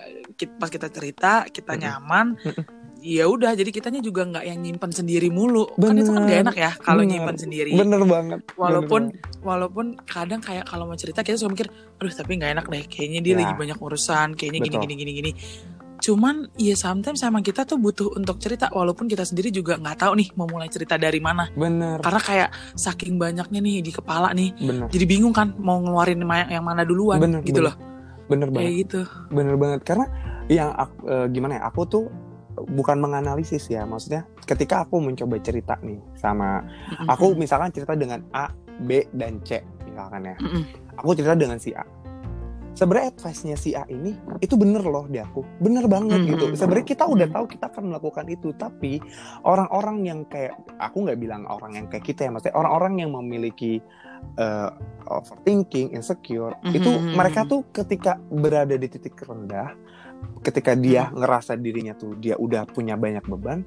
[0.59, 1.83] pas kita cerita kita Mm-mm.
[1.83, 2.63] nyaman Mm-mm.
[3.05, 6.29] Ya udah jadi kitanya juga nggak yang nyimpen sendiri mulu kan itu kan Bener.
[6.33, 7.11] gak enak ya kalau Bener.
[7.13, 9.45] nyimpen sendiri bener banget bener walaupun banget.
[9.45, 13.19] walaupun kadang kayak kalau mau cerita kita suka mikir aduh tapi nggak enak deh kayaknya
[13.21, 13.39] dia Ya.
[13.45, 14.83] lagi banyak urusan kayaknya gini Betul.
[14.89, 15.31] gini gini gini
[15.95, 20.13] cuman ya sometimes sama kita tuh butuh untuk cerita walaupun kita sendiri juga nggak tahu
[20.17, 24.49] nih mau mulai cerita dari mana bener karena kayak saking banyaknya nih di kepala nih
[24.59, 27.69] bener jadi bingung kan mau ngeluarin yang mana duluan Bener, gitu bener.
[27.69, 27.75] loh
[28.25, 30.05] bener banget kayak gitu bener banget karena
[30.45, 32.05] yang aku, eh, gimana ya aku tuh
[32.55, 36.63] bukan menganalisis ya maksudnya ketika aku mencoba cerita nih sama
[37.11, 38.51] aku misalkan cerita dengan A
[38.83, 40.35] B dan C misalkan ya.
[40.99, 41.87] Aku cerita dengan si A.
[42.75, 44.11] Sebenarnya advice-nya si A ini
[44.43, 45.47] itu bener loh di aku.
[45.63, 46.51] Bener banget gitu.
[46.59, 48.99] Sebenarnya kita udah tahu kita akan melakukan itu tapi
[49.47, 53.79] orang-orang yang kayak aku nggak bilang orang yang kayak kita ya maksudnya orang-orang yang memiliki
[54.35, 54.69] eh,
[55.07, 59.71] overthinking insecure itu mereka tuh ketika berada di titik rendah
[60.41, 61.17] ketika dia Mhm.
[61.17, 63.65] ngerasa dirinya tuh dia udah punya banyak beban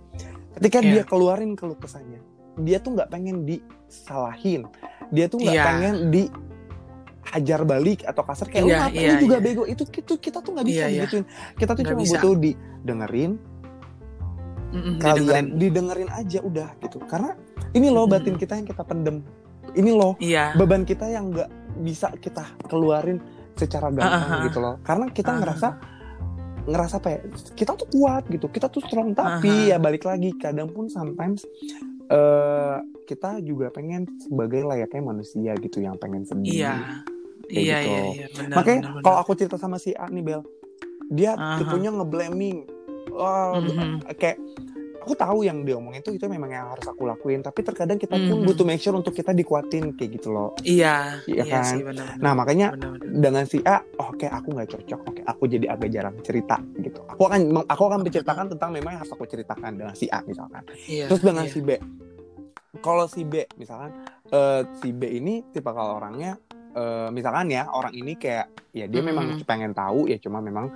[0.54, 0.90] ketika Iya.
[0.90, 2.22] dia keluarin keluh kesahnya
[2.56, 4.66] dia tuh nggak pengen disalahin
[5.08, 5.64] dia tuh nggak Iya.
[5.64, 6.22] pengen di
[7.24, 9.44] hajar balik atau kasar kayak lu Iya, ngapain iya, lu juga iya.
[9.44, 10.94] bego itu itu kita tuh nggak bisa Iya, iya.
[11.02, 12.12] digituin kita tuh Nggak cuma bisa.
[12.16, 13.32] butuh didengerin
[14.68, 15.46] Mm-mm, kalian didengerin.
[15.56, 17.30] didengerin aja udah gitu karena
[17.70, 19.24] ini loh batin kita yang kita pendem
[19.72, 23.16] ini loh iya beban kita yang nggak bisa kita keluarin
[23.54, 24.42] secara gampang ah, ah.
[24.44, 25.68] gitu loh karena kita Ah, ah, ngerasa
[26.68, 27.20] ngerasa apa ya
[27.54, 29.70] kita tuh kuat gitu kita tuh strong tapi Ah, ah.
[29.72, 31.42] ya balik lagi kadang pun sometimes
[32.06, 36.74] eh kita juga pengen sebagai layaknya manusia gitu yang pengen sedih iya
[37.48, 37.88] Kayak iya gitu.
[37.88, 39.02] iya iya benar makanya benar, benar.
[39.02, 40.42] kalau aku cerita sama si A nih Bel
[41.08, 41.56] dia Aha.
[41.56, 42.68] tipenya ngeblaming
[43.08, 44.04] Wah, Mhm.
[44.14, 44.36] kayak
[45.08, 48.12] aku tahu yang dia omongin itu itu memang yang harus aku lakuin tapi terkadang kita
[48.12, 48.44] pun Mhm.
[48.44, 51.64] butuh make sure untuk kita dikuatin kayak gitu loh iya Iya iya kan?
[51.66, 53.16] sih benar nah makanya benar, benar.
[53.18, 57.00] dengan si A oh, oke aku nggak cocok oke aku jadi agak jarang cerita gitu
[57.02, 60.60] aku akan aku akan menceritakan tentang memang yang harus aku ceritakan dengan si A misalkan
[60.84, 61.52] iya terus dengan iya.
[61.52, 61.70] si B
[62.78, 63.90] kalau si B misalkan
[64.28, 66.36] eh, si B ini tipe kalau orangnya
[66.70, 69.42] eh, misalkan ya orang ini kayak ya dia memang Mhm.
[69.42, 70.68] pengen tahu ya cuma memang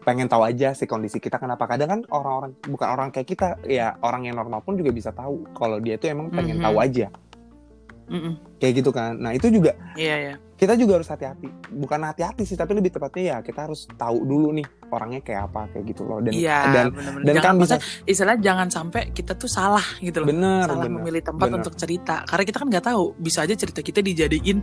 [0.00, 1.64] pengen tahu aja sih kondisi kita kenapa.
[1.66, 5.44] Kadang kan orang-orang bukan orang kayak kita ya orang yang normal pun juga bisa tahu
[5.52, 6.64] kalau dia itu emang pengen Mhm.
[6.64, 7.08] tahu aja.
[8.10, 8.58] Mm-mm.
[8.58, 9.14] kayak gitu kan.
[9.14, 10.34] Nah itu juga iya iya.
[10.58, 11.46] kita juga harus hati-hati.
[11.70, 15.70] Bukan hati-hati sih tapi lebih tepatnya ya kita harus tahu dulu nih orangnya kayak apa
[15.70, 16.18] kayak gitu loh.
[16.18, 20.20] Dan iya dan benar-benar dan jangan kan bisa istilah jangan sampai kita tuh salah gitu
[20.20, 20.26] loh.
[20.26, 20.98] Bener salah bener.
[20.98, 21.58] memilih tempat bener.
[21.62, 22.26] untuk cerita.
[22.26, 24.58] Karena kita kan nggak tahu bisa aja cerita kita dijadiin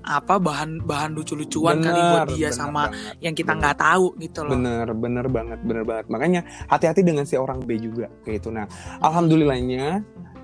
[0.00, 3.14] apa bahan bahan lucu-lucuan kali buat dia bener sama banget.
[3.20, 4.52] yang kita nggak tahu gitu loh.
[4.54, 6.06] Bener, bener banget, bener banget.
[6.08, 8.48] Makanya hati-hati dengan si orang B juga kayak itu.
[8.48, 8.64] Nah,
[9.00, 10.00] alhamdulillahnya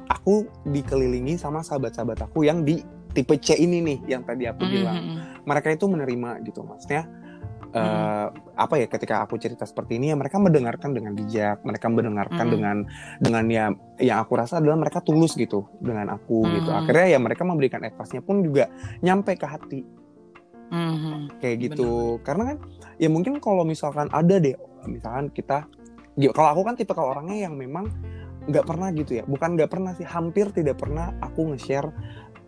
[0.07, 4.71] aku dikelilingi sama sahabat-sahabat aku yang di tipe C ini nih yang tadi aku Mm,
[4.71, 4.97] bilang.
[4.97, 5.21] mm, mm.
[5.47, 7.09] Mereka itu menerima gitu, maksudnya.
[7.77, 8.33] Hmm.
[8.57, 12.53] apa ya ketika aku cerita seperti ini ya mereka mendengarkan dengan bijak mereka mendengarkan Mm.
[12.57, 12.77] dengan
[13.21, 13.65] dengan ya
[14.01, 16.81] yang aku rasa adalah mereka tulus gitu dengan aku gitu Mm.
[16.81, 18.73] akhirnya ya mereka memberikan advice-nya pun juga
[19.05, 19.81] nyampe ke hati
[20.73, 21.39] Mhm.
[21.39, 22.57] kayak gitu karena kan
[22.97, 24.57] ya mungkin kalau misalkan ada deh
[24.89, 25.69] misalkan kita
[26.17, 27.87] ya, kalau aku kan tipe kalau orangnya yang memang
[28.47, 31.91] nggak pernah gitu ya bukan nggak pernah sih hampir tidak pernah aku nge-share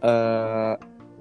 [0.03, 0.75] eh,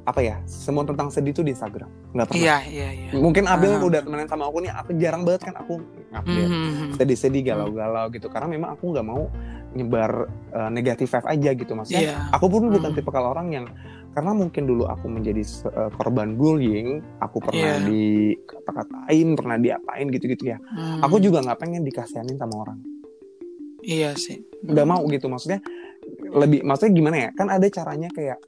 [0.07, 3.09] apa ya semua tentang sedih itu di Instagram nggak pernah Iya iya iya.
[3.13, 3.83] mungkin Abel Ah.
[3.83, 6.89] udah temenan sama aku nih aku jarang banget kan aku ngupdate Mhm.
[6.95, 9.27] sedih-sedih galau-galau gitu karena memang aku nggak mau
[9.69, 10.11] nyebar
[10.49, 12.15] eh, negatif vibe aja gitu maksudnya Iya.
[12.31, 12.97] aku pun bukan Hmm.
[12.97, 13.65] tipe kalau orang yang
[14.09, 17.85] karena mungkin dulu aku menjadi eh, korban bullying aku pernah Iya.
[17.85, 21.03] dikata-katain pernah diapain gitu-gitu ya Hmm.
[21.03, 22.79] aku juga nggak pengen dikasihanin sama orang
[23.79, 24.39] Iya sih.
[24.63, 25.59] nggak mau gitu maksudnya
[26.29, 28.39] lebih maksudnya gimana ya kan ada caranya kayak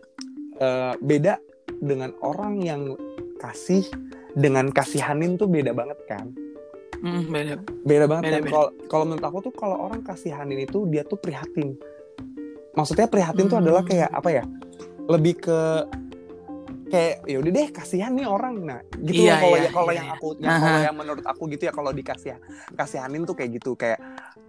[0.58, 1.36] eh, beda
[1.80, 2.94] dengan orang yang
[3.38, 3.88] kasih
[4.32, 6.28] dengan kasihanin tuh beda banget kan
[7.00, 7.54] Mhm, beda.
[7.88, 11.16] beda banget Beda, kan kalau kalau menurut aku tuh kalau orang kasihanin itu dia tuh
[11.16, 11.80] prihatin
[12.76, 13.66] maksudnya prihatin tuh Hmm.
[13.66, 14.44] adalah kayak apa ya
[15.08, 15.60] lebih ke
[16.90, 19.90] kayak ya udah deh kasihan nih orang nah gitu Iya, loh kalau iya, ya kalau
[19.90, 20.16] iya, yang iya.
[20.18, 22.36] aku yang kalau yang menurut aku gitu ya kalau dikasih
[22.74, 24.02] kasihanin tuh kayak gitu kayak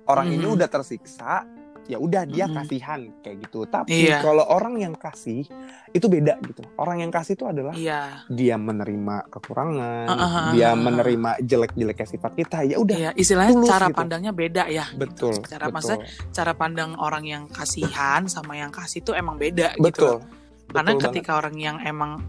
[0.09, 0.57] orang ini Mhm.
[0.57, 1.45] udah tersiksa
[1.91, 2.55] ya udah dia Mhm.
[2.55, 4.23] kasihan kayak gitu tapi Iya.
[4.23, 5.43] kalau orang yang kasih
[5.91, 8.23] itu beda gitu orang yang kasih itu adalah Iya.
[8.31, 13.87] dia menerima kekurangan ah, dia menerima jelek-jeleknya sifat kita ya udah Iya, istilahnya tulus cara
[13.91, 13.99] gitu.
[13.99, 14.87] pandangnya beda ya.
[14.95, 16.01] betul Cara betul maksudnya
[16.31, 19.83] cara pandang orang yang kasihan sama yang kasih tuh emang beda gitu.
[19.83, 20.39] betul loh.
[20.71, 22.23] Karena Betul ketika orang yang emang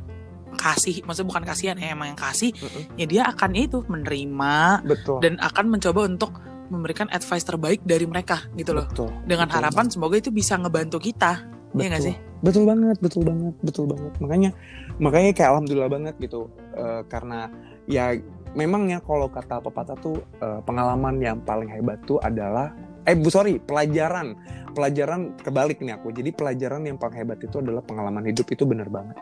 [0.51, 2.97] kasih, maksudnya bukan kasihan ya, emang yang kasih, Mm-mm.
[2.97, 6.31] ya dia akan itu menerima betul dan akan mencoba untuk
[6.71, 8.87] memberikan advice terbaik dari mereka gitu loh.
[8.87, 11.43] betul Dengan betul harapan semoga itu bisa ngebantu kita.
[11.71, 12.03] Iya Betul.
[12.03, 12.15] sih?
[12.41, 14.49] betul banget betul banget betul banget makanya
[14.97, 17.51] makanya kayak alhamdulillah banget gitu Eh, karena
[17.85, 18.17] ya
[18.57, 22.73] memang ya kalau kata pepatah tuh eh, pengalaman yang paling hebat tuh adalah
[23.05, 24.33] eh bu sorry pelajaran
[24.73, 28.89] pelajaran kebalik nih aku jadi pelajaran yang paling hebat itu adalah pengalaman hidup itu bener
[28.89, 29.21] banget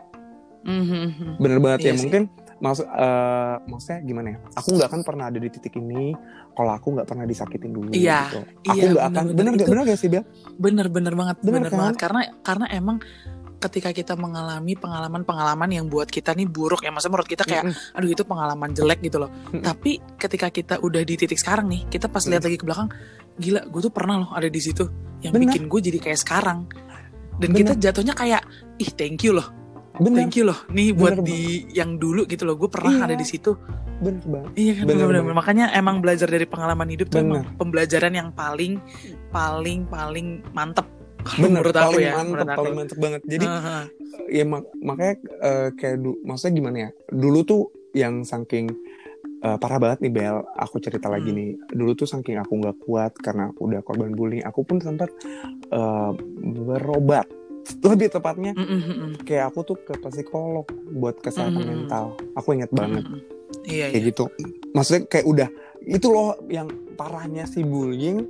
[0.64, 1.40] Mhm.
[1.40, 2.00] bener banget Iya ya sih.
[2.04, 2.22] mungkin
[2.60, 6.12] maksud eh, maksudnya gimana ya aku nggak akan pernah ada di titik ini
[6.52, 8.40] kalau aku nggak pernah disakitin dulu Iya, gitu.
[8.68, 10.24] aku iya, nggak akan bener Itu- bener gak sih Bel
[10.60, 11.78] Bener bener banget, Bener bener, kan?
[11.80, 12.96] banget karena karena emang
[13.60, 18.08] ketika kita mengalami pengalaman-pengalaman yang buat kita nih buruk ya, maksudnya menurut kita kayak aduh
[18.08, 19.28] itu pengalaman jelek gitu loh.
[19.52, 22.88] Tapi ketika kita udah di titik sekarang nih, kita pas lihat lagi ke belakang,
[23.36, 24.88] gila, gue tuh pernah loh ada di situ
[25.20, 25.52] yang Bener.
[25.52, 26.64] bikin gue jadi kayak sekarang.
[27.36, 27.76] Dan Bener.
[27.76, 28.40] kita jatuhnya kayak
[28.80, 29.44] ih thank you loh,
[29.96, 30.58] bener thank you loh.
[30.68, 33.04] Nih buat Bener di yang dulu gitu loh, gue pernah Iya.
[33.04, 33.52] ada di situ.
[33.98, 35.36] bener banget Iya kan Bener bener, banget.
[35.36, 37.42] Makanya emang belajar dari pengalaman hidup tuh Bener.
[37.42, 38.80] emang pembelajaran yang paling
[39.28, 40.88] paling paling mantep.
[41.36, 42.58] Bener menurut aku paling ya, mantep menurut aku.
[42.58, 43.82] paling mantep banget jadi Heeh.
[44.30, 48.72] ya mak- makanya eh, kayak du- maksudnya gimana ya dulu tuh yang saking
[49.38, 51.36] eh, parah banget nih Bel aku cerita lagi Hmm.
[51.36, 55.12] nih dulu tuh saking aku nggak kuat karena aku udah korban bullying aku pun sempat
[55.66, 56.10] eh,
[56.64, 57.28] berobat
[57.80, 59.12] lebih tepatnya Mm, mm, mm, mm.
[59.22, 61.70] kayak aku tuh ke psikolog buat kesehatan Hmm.
[61.86, 63.38] mental aku inget banget Mm, mm, mm.
[63.66, 64.08] Iya, kayak iya.
[64.12, 64.24] gitu
[64.70, 65.48] maksudnya kayak udah
[65.82, 68.22] itu loh yang parahnya si bullying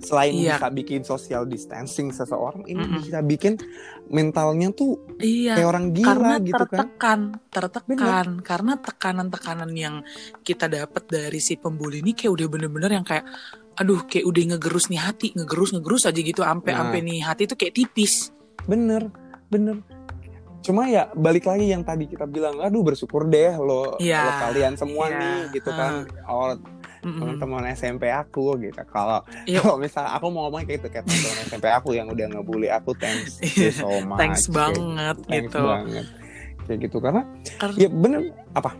[0.00, 0.56] selain Iya.
[0.56, 3.00] bisa bikin social distancing seseorang ini Mm-mm.
[3.00, 3.60] bisa bikin
[4.08, 5.56] mentalnya tuh Iya.
[5.56, 8.26] kayak orang gila Karena gitu kan tertekan, tertekan.
[8.40, 10.00] Karena tekanan-tekanan yang
[10.40, 13.28] kita dapat dari si pembuli ini kayak udah bener-bener yang kayak,
[13.76, 16.80] aduh kayak udah ngegerus nih hati, ngegerus ngegerus aja gitu, ampe Nah.
[16.82, 18.32] ampe nih hati tuh kayak tipis.
[18.64, 19.08] Bener
[19.46, 19.76] bener
[20.60, 24.20] cuma ya balik lagi yang tadi kita bilang aduh bersyukur deh lo, Iya.
[24.20, 25.16] lo kalian semua Iya.
[25.16, 26.04] nih gitu kan
[27.00, 27.16] Mm-mm.
[27.16, 29.64] teman-teman SMP aku gitu kalau Iya.
[29.64, 32.92] kalau misal aku mau ngomong kayak gitu kayak teman-teman SMP aku yang udah ngebully aku
[32.92, 35.60] thanks you so much Thanks banget thanks gitu.
[35.64, 36.06] banget
[36.68, 37.22] kayak gitu karena
[37.56, 38.20] Karena ya bener
[38.52, 38.70] apa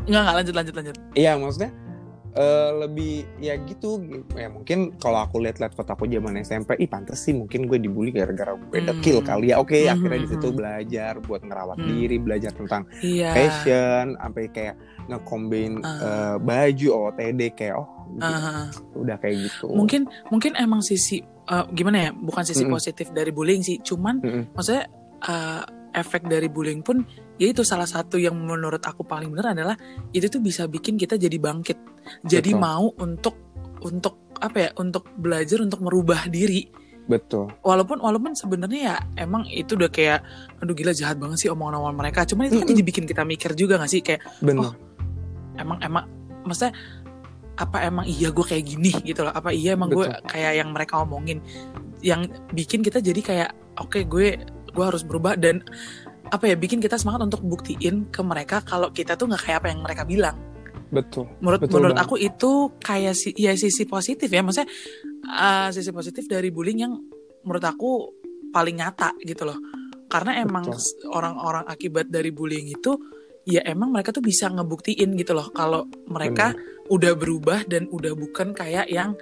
[0.00, 0.96] nggak nggak lanjut lanjut lanjut.
[1.12, 1.70] Iya maksudnya
[2.32, 3.98] eh, lebih ya gitu
[4.32, 8.10] ya mungkin kalau aku lihat-lihat foto aku zaman SMP ih pantes sih mungkin gue dibully
[8.10, 8.88] gara-gara gue Hmm.
[8.88, 10.56] dekil kali ya oke Hmm, akhirnya di hmm, situ hmm.
[10.56, 11.88] belajar buat ngerawat Hmm.
[11.88, 13.30] diri belajar tentang Iya.
[13.30, 14.74] fashion sampai kayak
[15.06, 15.98] ngekombin Ah.
[15.98, 18.22] eh, baju OTD kayak oh gitu.
[18.22, 22.72] Ah, udah kayak gitu mungkin mungkin emang sisi eh, gimana ya bukan sisi Mm-mm.
[22.72, 24.54] positif dari bullying sih cuman Mm-mm.
[24.54, 24.86] maksudnya
[25.20, 25.62] eh,
[25.92, 27.02] efek dari bullying pun
[27.40, 29.74] ya itu salah satu yang menurut aku paling benar adalah
[30.12, 31.78] itu tuh bisa bikin kita jadi bangkit.
[32.28, 32.60] Jadi Betul.
[32.60, 33.34] mau untuk
[33.80, 36.68] untuk apa ya untuk belajar untuk merubah diri.
[37.08, 37.48] Betul.
[37.64, 40.20] Walaupun walaupun sebenarnya ya emang itu udah kayak
[40.60, 42.28] aduh gila jahat banget sih omongan-omongan mereka.
[42.28, 44.04] Cuman itu kan jadi bikin kita mikir juga gak sih?
[44.04, 44.74] Kayak benar Oh,
[45.56, 46.04] emang emang
[46.44, 46.76] maksudnya
[47.56, 48.92] apa emang iya gue kayak gini?
[49.00, 49.32] Gitu loh.
[49.32, 51.40] Apa iya emang gue kayak yang mereka omongin.
[52.04, 53.50] Yang bikin kita jadi kayak
[53.80, 54.38] oke gue
[54.70, 55.64] gue harus berubah dan
[56.30, 59.68] apa ya bikin kita semangat untuk buktiin ke mereka kalau kita tuh nggak kayak apa
[59.74, 60.36] yang mereka bilang.
[60.90, 61.30] Betul.
[61.38, 62.06] Menurut Betul menurut banget.
[62.10, 62.50] aku itu
[62.82, 64.42] kayak si ya sisi positif ya.
[64.42, 64.68] Maksudnya
[65.26, 66.94] uh, sisi positif dari bullying yang
[67.46, 67.90] menurut aku
[68.50, 69.58] paling nyata gitu loh.
[70.10, 70.66] Karena emang
[71.14, 72.98] orang-orang akibat dari bullying itu
[73.46, 76.52] ya emang mereka tuh bisa ngebuktiin gitu loh kalau mereka
[76.90, 79.14] udah berubah dan udah bukan kayak yang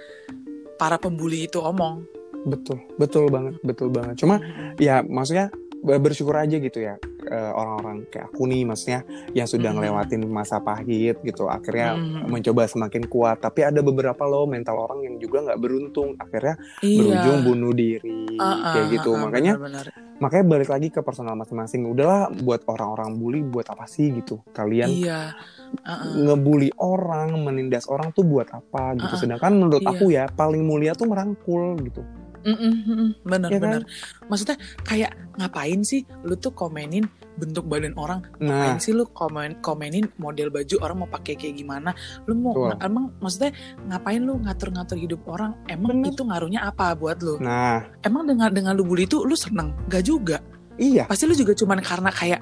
[0.81, 2.01] para pembuli itu omong.
[2.49, 2.81] Betul.
[2.97, 3.61] Betul banget.
[3.61, 4.17] Betul banget.
[4.17, 4.41] Cuma
[4.81, 9.77] ya maksudnya bersyukur aja gitu ya eh, orang-orang kayak aku nih maksudnya yang sudah Mhm.
[9.77, 12.27] ngelewatin masa pahit gitu akhirnya Mhm.
[12.27, 16.97] mencoba semakin kuat tapi ada beberapa loh mental orang yang juga nggak beruntung akhirnya iya
[16.97, 19.85] berujung bunuh diri Ah, kayak ah, gitu ah, makanya benar-benar.
[20.17, 24.89] makanya balik lagi ke personal masing-masing udahlah buat orang-orang bully buat apa sih gitu kalian
[24.89, 25.31] iya
[25.79, 26.17] Ah, ah.
[26.17, 29.21] ngebully orang menindas orang tuh buat apa gitu Ah, ah.
[29.21, 29.91] sedangkan menurut Iya.
[29.91, 32.01] aku ya paling mulia tuh merangkul gitu
[32.49, 33.63] Mm-mm, bener Iya kan?
[33.63, 33.81] bener.
[34.25, 38.25] Maksudnya kayak ngapain sih lu tuh komenin bentuk badan orang?
[38.37, 41.93] nah Ngapain sih lu komen komenin model baju orang mau pakai kayak gimana?
[42.25, 42.81] Lu mau Betul.
[42.81, 43.51] emang maksudnya
[43.85, 45.53] ngapain lu ngatur-ngatur hidup orang?
[45.65, 46.11] Emang Bener.
[46.11, 47.37] itu ngaruhnya apa buat lu?
[47.37, 49.71] nah Emang dengan dengan lu bully itu lu seneng?
[49.87, 50.41] Gak juga.
[50.75, 52.39] iya Pasti lu juga cuman karena kayak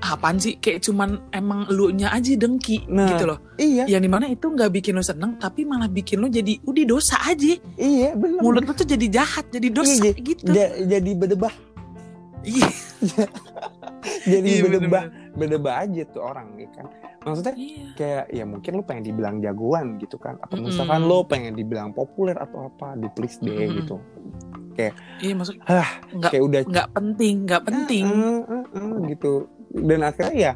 [0.00, 0.56] apaan sih?
[0.56, 3.08] Kayak cuman emang lu nya aja dengki Nah.
[3.08, 3.38] gitu loh.
[3.56, 6.84] iya Yang di mana itu nggak bikin lu seneng, tapi malah bikin lu jadi udah
[6.86, 7.54] dosa aja.
[7.74, 10.42] iya bener Mulut lu tuh jadi jahat, jadi dosa Iya, gitu.
[10.48, 11.54] Ja- jadi bedebah
[12.40, 12.70] Iya.
[14.24, 15.36] jadi Iya, bedebah bener-bener.
[15.36, 16.86] bedebah aja tuh orang ya kan
[17.20, 17.84] maksudnya Iya.
[17.94, 20.70] kayak ya mungkin lo pengen dibilang jagoan gitu kan atau Mm-mm.
[20.70, 23.78] misalkan lo pengen dibilang populer atau apa di please deh Mm-mm.
[23.78, 23.96] gitu
[25.18, 28.04] Iya maksud Hah, nggak kayak udah nggak penting nggak penting.
[28.06, 29.32] Eh, eh, eh, gitu
[29.80, 30.52] dan akhirnya ya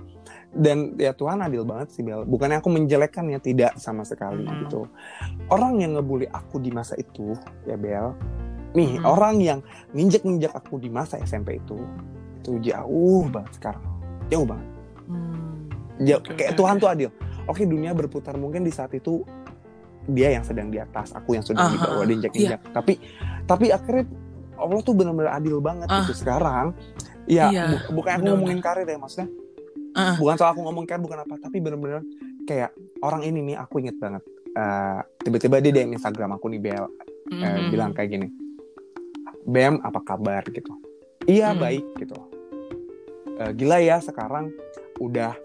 [0.52, 4.66] dan ya Tuhan adil banget sih Bel bukannya aku menjelekkan ya tidak sama sekali Mm.
[4.66, 4.84] gitu
[5.48, 7.32] orang yang ngebully aku di masa itu
[7.62, 8.12] ya Bel
[8.72, 9.04] nih Mm.
[9.04, 9.58] orang yang
[9.90, 11.80] nginjek nginjek aku di masa SMP itu
[12.38, 13.84] itu jauh banget sekarang
[14.26, 14.68] jauh banget
[15.02, 15.66] Hmm.
[15.98, 17.10] Jauh- Oke, kayak Tuhan tuh adil
[17.42, 19.24] oke dunia berputar mungkin di saat itu
[20.04, 22.58] dia yang sedang di atas aku yang sedang di bawah diinjak iya.
[22.70, 22.98] tapi
[23.42, 24.06] tapi akhirnya
[24.54, 26.02] Allah tuh benar-benar adil banget Ah.
[26.02, 26.70] gitu sekarang
[27.24, 29.28] ya Iya, bu- bukan aku ngomongin karir ya maksudnya.
[29.92, 30.16] Ah.
[30.16, 32.00] bukan soal aku ngomongin karir bukan apa tapi benar-benar
[32.42, 34.22] kayak orang ini nih aku inget banget.
[34.50, 36.84] Eh, tiba-tiba dia DM Instagram aku nih Bel.
[37.30, 37.68] Eh, Mhm.
[37.68, 38.28] bilang kayak gini.
[39.44, 40.44] Bem apa kabar?
[40.46, 40.72] gitu.
[41.24, 41.60] Iya Hmm.
[41.60, 42.16] baik gitu.
[43.34, 44.50] Eh, gila ya sekarang
[44.98, 45.36] udah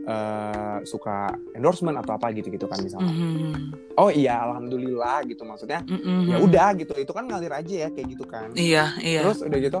[0.00, 3.12] eh, suka endorsement atau apa gitu gitu kan misalnya.
[3.12, 3.92] Mhm.
[3.94, 5.84] oh iya alhamdulillah gitu maksudnya.
[5.84, 6.24] Mhm.
[6.26, 6.96] ya udah gitu.
[6.96, 8.48] Itu kan ngalir aja ya kayak gitu kan.
[8.52, 9.20] Iya iya.
[9.20, 9.80] terus udah gitu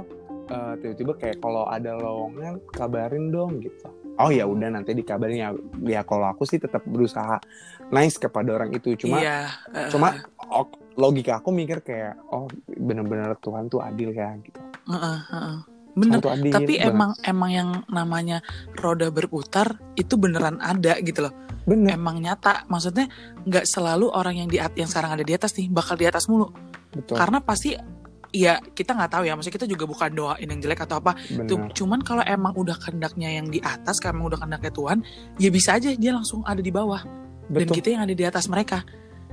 [0.50, 3.86] eh, tiba-tiba kayak kalau ada lowongan kabarin dong gitu
[4.20, 5.48] oh ya udah nanti dikabarin ya
[5.86, 7.40] ya kalau aku sih tetap berusaha
[7.88, 9.48] nice kepada orang itu cuma iya.
[9.72, 10.18] eh, cuma
[10.50, 10.66] oh,
[10.98, 14.60] logika aku mikir kayak oh bener-bener Tuhan tuh adil ya gitu
[14.90, 15.56] heeh, heeh.
[15.90, 16.22] Tuhan bener.
[16.22, 16.90] tuh adil Tapi banget.
[16.90, 18.38] emang emang yang namanya
[18.78, 21.34] roda berputar itu beneran ada gitu loh.
[21.66, 22.66] bener Emang nyata.
[22.70, 23.10] Maksudnya
[23.46, 26.50] nggak selalu orang yang di yang sekarang ada di atas nih bakal di atas mulu.
[26.90, 27.74] betul Karena pasti
[28.30, 29.34] ya kita nggak tahu ya.
[29.36, 31.14] Maksudnya kita juga bukan doain yang jelek atau apa.
[31.46, 34.98] Tuh, cuman kalau emang udah kehendaknya yang di atas, kalau emang udah kehendaknya Tuhan,
[35.38, 37.02] ya bisa aja dia langsung ada di bawah.
[37.50, 38.86] Dan betul kita yang ada di atas mereka.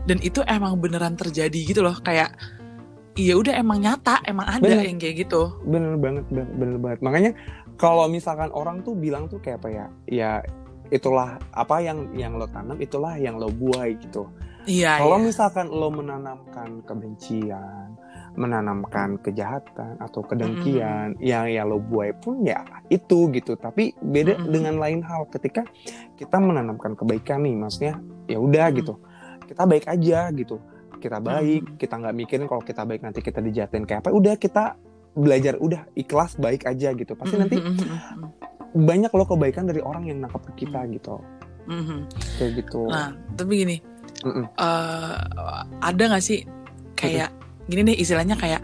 [0.07, 1.99] Dan itu emang beneran terjadi gitu loh.
[2.01, 2.33] Kayak,
[3.17, 4.85] iya udah emang nyata, emang ada Bener.
[4.85, 5.57] yang kayak gitu.
[5.65, 7.31] bener banget bener, bener banget makanya
[7.81, 10.31] kalau misalkan orang tuh bilang tuh kayak apa ya ya
[10.93, 14.29] itulah apa yang yang lo tanam itulah yang lo buai gitu
[14.67, 15.25] Iya, Kalau iya.
[15.31, 17.95] misalkan lo menanamkan kebencian,
[18.37, 23.57] menanamkan kejahatan atau kedengkian, yang ya lo buai pun ya itu gitu.
[23.57, 24.53] Tapi beda Mm-mm.
[24.53, 25.65] dengan lain hal ketika
[26.15, 27.97] kita menanamkan kebaikan nih, maksudnya
[28.29, 28.79] ya udah Mm-mm.
[28.79, 28.93] gitu.
[29.49, 30.61] Kita baik aja gitu.
[31.01, 31.77] Kita baik, Mm-mm.
[31.81, 34.13] kita nggak mikirin kalau kita baik nanti kita dijahatin kayak apa.
[34.13, 34.77] Udah kita
[35.17, 37.17] belajar udah ikhlas baik aja gitu.
[37.17, 38.29] Pasti nanti Mhm, mhm,
[38.85, 41.17] banyak lo kebaikan dari orang yang nangkep ke kita gitu.
[41.65, 41.99] mhm, mhm.
[42.37, 42.85] Kayak gitu.
[42.85, 43.77] Nah, tapi gini,
[44.21, 44.45] Mm-mm.
[44.45, 45.17] eh,
[45.81, 46.45] ada nggak sih
[46.93, 47.33] kayak
[47.67, 48.61] gini deh istilahnya kayak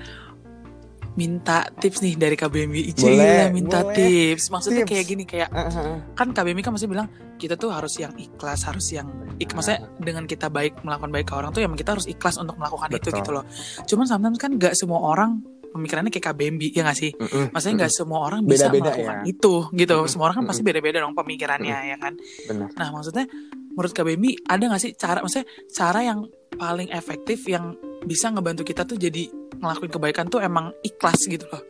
[1.14, 3.94] minta tips nih dari KBMI Ice Boleh, minta boleh.
[3.94, 4.90] tips maksudnya Tips.
[4.90, 6.02] kayak gini kayak ah.
[6.18, 7.06] kan KBMI kan masih bilang
[7.38, 9.06] kita tuh harus yang ikhlas harus yang
[9.38, 12.58] ik maksudnya dengan kita baik melakukan baik ke orang tuh ya kita harus ikhlas untuk
[12.58, 13.18] melakukan itu Betul.
[13.22, 13.44] gitu loh
[13.86, 15.38] cuman sometimes kan nggak semua orang
[15.74, 17.46] pemikirannya kayak KBMI ya nggak sih Mm-mm.
[17.54, 19.24] maksudnya nggak semua orang bisa Beda-beda melakukan ya.
[19.30, 20.10] itu gitu Mm-mm.
[20.10, 20.70] semua orang kan pasti Mm-mm.
[20.74, 22.14] beda-beda dong pemikirannya ya kan
[22.50, 22.70] Benar.
[22.74, 23.26] nah maksudnya
[23.74, 26.20] menurut KBMI ada nggak sih cara maksudnya cara yang
[26.54, 27.74] paling efektif yang
[28.06, 31.62] bisa ngebantu kita tuh jadi ngelakuin kebaikan tuh emang ikhlas gitu loh.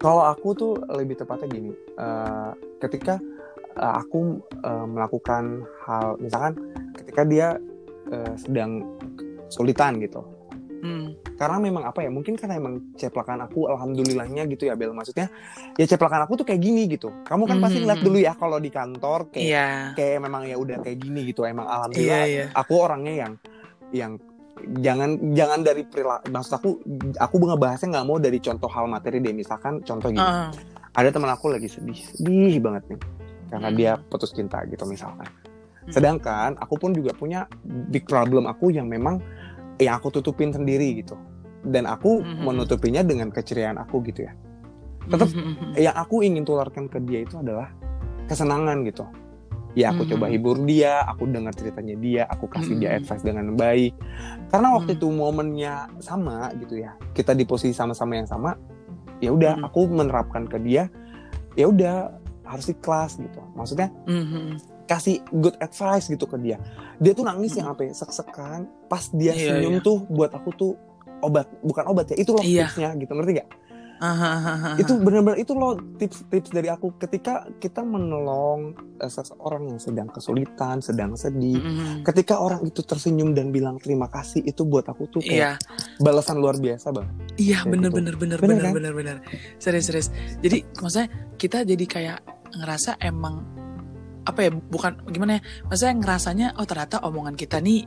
[0.00, 2.50] Kalau aku tuh lebih tepatnya gini, eh,
[2.82, 3.20] ketika
[3.76, 6.58] eh, aku eh, melakukan hal, misalkan
[6.98, 7.48] ketika dia
[8.10, 8.82] eh, sedang
[9.46, 10.24] kesulitan gitu,
[10.82, 11.14] Hmm.
[11.38, 15.30] karena memang apa ya, mungkin karena emang ceplakan aku, alhamdulillahnya gitu ya Bel, maksudnya
[15.78, 17.22] ya ceplakan aku tuh kayak gini gitu.
[17.22, 17.86] Kamu kan pasti Mhm.
[17.86, 19.66] lihat dulu ya kalau di kantor kayak Iya.
[19.94, 22.46] kayak memang ya udah kayak gini gitu, emang alhamdulillah iya.
[22.50, 23.32] aku orangnya yang
[23.94, 24.12] yang
[24.82, 26.70] jangan jangan dari perilaku maksud aku
[27.16, 30.50] aku ngebahasnya nggak mau dari contoh hal materi deh misalkan contoh gini Heeh.
[30.92, 33.00] ada teman aku lagi sedih sedih banget nih
[33.48, 33.78] karena Hmm.
[33.78, 35.24] dia putus cinta gitu misalkan
[35.82, 35.90] Hmm.
[35.90, 39.18] sedangkan aku pun juga punya big problem aku yang memang
[39.82, 41.18] yang aku tutupin sendiri gitu
[41.62, 42.42] dan aku Hmm.
[42.42, 44.32] menutupinya dengan keceriaan aku gitu ya
[45.06, 45.74] tetap- Mhm.
[45.76, 47.70] yang aku ingin tularkan ke dia itu adalah
[48.26, 49.02] kesenangan gitu
[49.72, 50.10] ya aku Mhm.
[50.14, 52.98] coba hibur dia aku dengar ceritanya dia aku kasih dia Mhm.
[53.02, 53.92] advice dengan baik
[54.48, 54.98] karena waktu Mhm.
[55.00, 58.54] itu momennya sama gitu ya kita di posisi sama-sama yang sama
[59.18, 59.64] ya udah Mhm.
[59.64, 60.86] aku menerapkan ke dia
[61.54, 62.14] ya udah
[62.44, 64.60] harus ikhlas gitu maksudnya Mhm.
[64.84, 66.58] Kasih good advice gitu ke dia
[66.98, 69.84] dia tuh nangis yang apa ya sek-sekan pas dia Iya, senyum iya.
[69.84, 70.72] tuh buat aku tuh
[71.22, 72.66] obat bukan obat ya itu loh Iya.
[72.68, 73.50] tipsnya gitu ngerti gak
[74.82, 80.82] itu benar-benar itu loh tips-tips dari aku ketika kita menolong eh, seseorang yang sedang kesulitan,
[80.82, 81.62] sedang sedih.
[81.62, 82.02] Mhm.
[82.02, 85.62] Ketika orang itu tersenyum dan bilang terima kasih itu buat aku tuh kayak
[86.02, 87.06] balasan luar biasa bang.
[87.38, 87.96] iya Kayak bener gitu.
[88.02, 89.18] Bener bener kan?
[89.62, 90.08] Serius serius.
[90.42, 92.18] Jadi maksudnya kita jadi kayak
[92.58, 93.61] ngerasa emang
[94.22, 95.40] apa ya bukan gimana ya?
[95.66, 97.84] Maksudnya ngerasanya oh ternyata omongan kita nih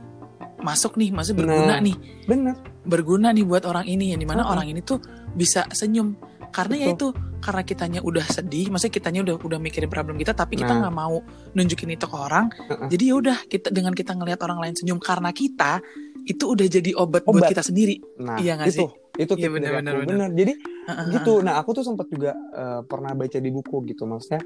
[0.56, 1.80] masuk nih, maksudnya berguna Nah.
[1.80, 2.54] nih, Bener.
[2.82, 4.52] berguna nih buat orang ini yang di mana Uh-uh.
[4.56, 4.98] orang ini tuh
[5.32, 6.16] bisa senyum
[6.48, 6.96] karena ya Betul.
[6.96, 7.06] itu
[7.38, 10.88] karena kitanya udah sedih, maksudnya kitanya udah udah mikirin problem kita tapi kita Nah.
[10.88, 11.20] nggak mau
[11.52, 12.48] nunjukin itu ke orang.
[12.56, 12.88] Uh-uh.
[12.88, 15.84] Jadi ya udah kita dengan kita ngelihat orang lain senyum karena kita
[16.26, 17.50] itu udah jadi obat, buat Obat.
[17.52, 18.00] kita sendiri.
[18.18, 20.08] Nah Iya nggak itu itu Iya, tips bener, bener, bener.
[20.08, 20.30] Bener.
[20.34, 20.52] Jadi
[20.88, 21.32] Heeh, gitu.
[21.40, 24.42] Nah aku tuh sempat juga eh, pernah baca di buku gitu maksudnya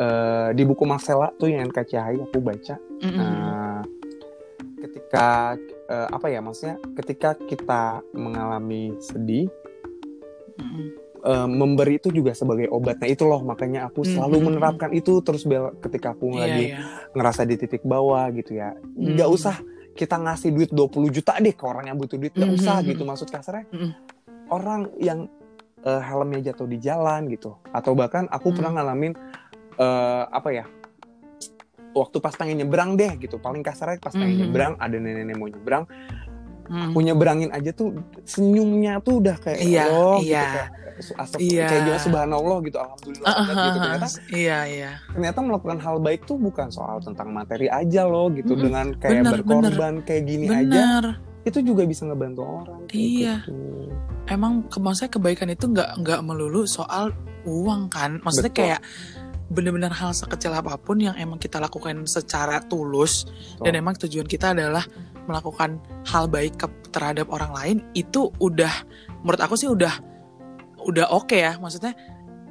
[0.00, 2.76] eh, di buku Marcella tuh yang NKCHI aku baca.
[3.00, 3.16] Mm-mm.
[3.16, 3.84] Nah,
[4.80, 5.54] ketika
[5.86, 7.82] eh, apa ya maksudnya ketika kita
[8.12, 9.52] mengalami sedih
[10.56, 10.86] Mm-mm.
[11.20, 12.96] eh, memberi itu juga sebagai obat.
[12.96, 14.44] Nah itu loh makanya aku selalu Mhm.
[14.46, 16.78] menerapkan itu terus bel ketika aku Iya, lagi iya.
[17.12, 18.72] ngerasa di titik bawah gitu ya.
[18.96, 19.36] Nggak Mhm.
[19.36, 19.56] usah
[19.90, 22.32] kita ngasih duit 20 juta deh ke orang yang butuh duit.
[22.32, 22.56] Nggak Mhm.
[22.56, 23.68] usah gitu maksud kasarnya.
[23.68, 23.90] Mhm.
[24.48, 25.28] Orang yang
[25.80, 27.56] eh, helmnya jatuh di jalan gitu.
[27.72, 28.54] Atau bahkan aku Mhm.
[28.54, 29.12] pernah ngalamin
[29.80, 30.64] eh, apa ya
[31.90, 34.40] waktu pas pengen nyebrang deh gitu paling kasarnya pas pengen Mhm.
[34.44, 35.84] nyebrang ada nenek-nenek mau nyebrang
[36.70, 36.86] Mm.
[36.86, 40.44] aku nyebrangin aja tuh senyumnya tuh udah kayak Iya, Allah gitu iya.
[40.46, 40.68] kayak
[41.18, 41.66] asap- Iya.
[41.66, 44.90] kayak gimana subhanallah gitu alhamdulillah Ah, ah, banget ah, gitu ternyata Iya, iya.
[45.10, 48.62] ternyata melakukan hal baik tuh bukan soal tentang materi aja loh gitu Mm-mm.
[48.62, 51.04] dengan kayak Bener, berkorban kayak gini aja Benar.
[51.42, 53.34] itu juga bisa ngebantu orang Iya.
[53.42, 53.90] gitu.
[54.28, 57.10] Emang maksudnya kebaikan itu nggak nggak melulu soal
[57.42, 58.22] uang kan.
[58.22, 58.62] Maksudnya Betul.
[58.62, 58.80] kayak
[59.50, 63.26] benar-benar hal sekecil apa pun yang emang kita lakukan secara tulus
[63.58, 64.86] dan emang tujuan kita adalah
[65.26, 68.70] melakukan hal baik ke, terhadap orang lain itu udah
[69.22, 69.90] menurut aku sih udah
[70.86, 71.58] udah oke ya.
[71.58, 71.92] Maksudnya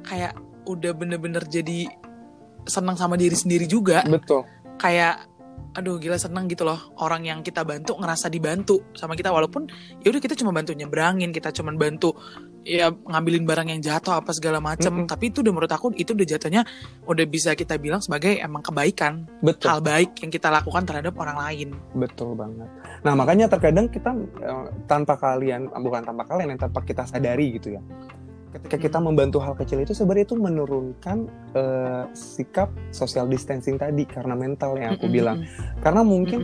[0.04, 0.36] kayak
[0.68, 1.88] udah bener-bener jadi
[2.68, 4.04] senang sama diri sendiri juga.
[4.06, 4.46] Betul.
[4.76, 5.29] Kayak
[5.76, 6.92] aduh gila seneng gitu loh.
[6.98, 9.70] Orang yang kita bantu ngerasa dibantu sama kita walaupun
[10.02, 12.14] ya udah kita cuma bantu nyebrangin kita cuma bantu
[12.66, 14.92] ya ngambilin barang yang jatuh apa segala macem.
[14.92, 15.08] Mm-mm.
[15.08, 16.62] tapi itu udah menurut aku itu udah jatuhnya
[17.06, 19.28] udah bisa kita bilang sebagai emang kebaikan.
[19.40, 19.68] Betul.
[19.70, 21.68] Hal baik yang kita lakukan terhadap orang lain.
[21.96, 22.68] Betul banget.
[23.06, 24.10] Nah makanya terkadang kita
[24.44, 27.82] eh, tanpa kalian bukan tanpa kalian yang tanpa kita sadari gitu ya
[28.50, 29.06] ketika kita Hmm.
[29.06, 31.18] membantu hal kecil itu sebenarnya itu menurunkan
[31.52, 35.42] eh, sikap social distancing tadi karena mental yang aku bilang.
[35.78, 36.40] Karena mungkin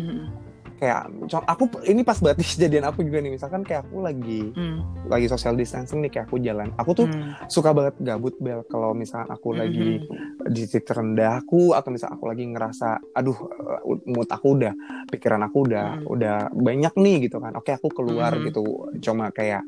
[0.77, 3.33] kayak co- aku ini pas banget nih kejadian aku juga nih.
[3.33, 6.69] Misalkan kayak aku lagi mm, lagi social distancing nih kayak aku jalan.
[6.77, 8.61] Aku tuh mm, suka banget gabut bel.
[8.67, 13.35] Kalau misalkan aku lagi mm, di titik terendah aku atau misal aku lagi ngerasa aduh
[13.35, 14.73] uh, mood aku udah
[15.09, 16.07] pikiran aku udah Mm.
[16.07, 17.57] udah banyak nih gitu kan.
[17.57, 18.43] Oke aku keluar Mhm.
[18.47, 18.63] gitu.
[19.01, 19.65] Cuma kayak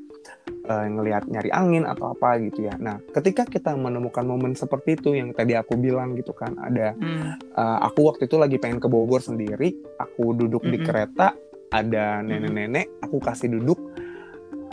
[0.69, 5.17] uh, ngelihat nyari angin atau apa gitu ya nah ketika kita menemukan momen seperti itu
[5.17, 8.87] yang tadi aku bilang gitu kan ada mm, uh, aku waktu itu lagi pengen ke
[8.87, 10.85] Bogor sendiri aku duduk di Mhm.
[10.85, 11.33] kereta
[11.69, 13.77] ada nenek-nenek aku kasih duduk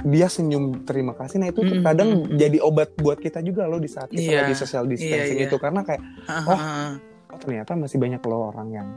[0.06, 1.82] dia senyum terima kasih nah itu Mhm.
[1.82, 4.40] kadang jadi obat buat kita juga loh di saat kita Iya.
[4.46, 5.50] lagi social distancing Iya, iya.
[5.50, 6.52] itu karena kayak Ah, Oh.
[6.52, 6.92] ah, ah.
[7.34, 8.88] oh ternyata masih banyak loh orang yang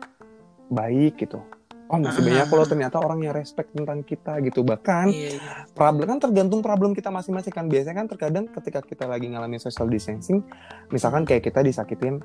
[0.69, 1.41] baik gitu
[1.89, 5.41] oh masih banyak loh ternyata orang yang respect tentang kita gitu bahkan Iya, iya.
[5.73, 9.89] problem kan tergantung problem kita masing-masing kan biasanya kan terkadang ketika kita lagi ngalamin social
[9.89, 10.45] distancing
[10.89, 12.21] misalkan kayak kita disakitin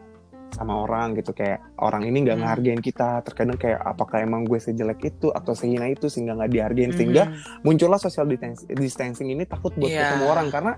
[0.52, 2.46] sama orang gitu kayak orang ini nggak Hmm.
[2.46, 6.92] ngehargain kita terkadang kayak apakah emang gue sejelek itu atau sehina itu sehingga nggak dihargain
[6.94, 7.66] sehingga Mhm.
[7.66, 8.30] muncullah social
[8.70, 10.14] distancing ini takut buat Iya.
[10.14, 10.72] ketemu orang karena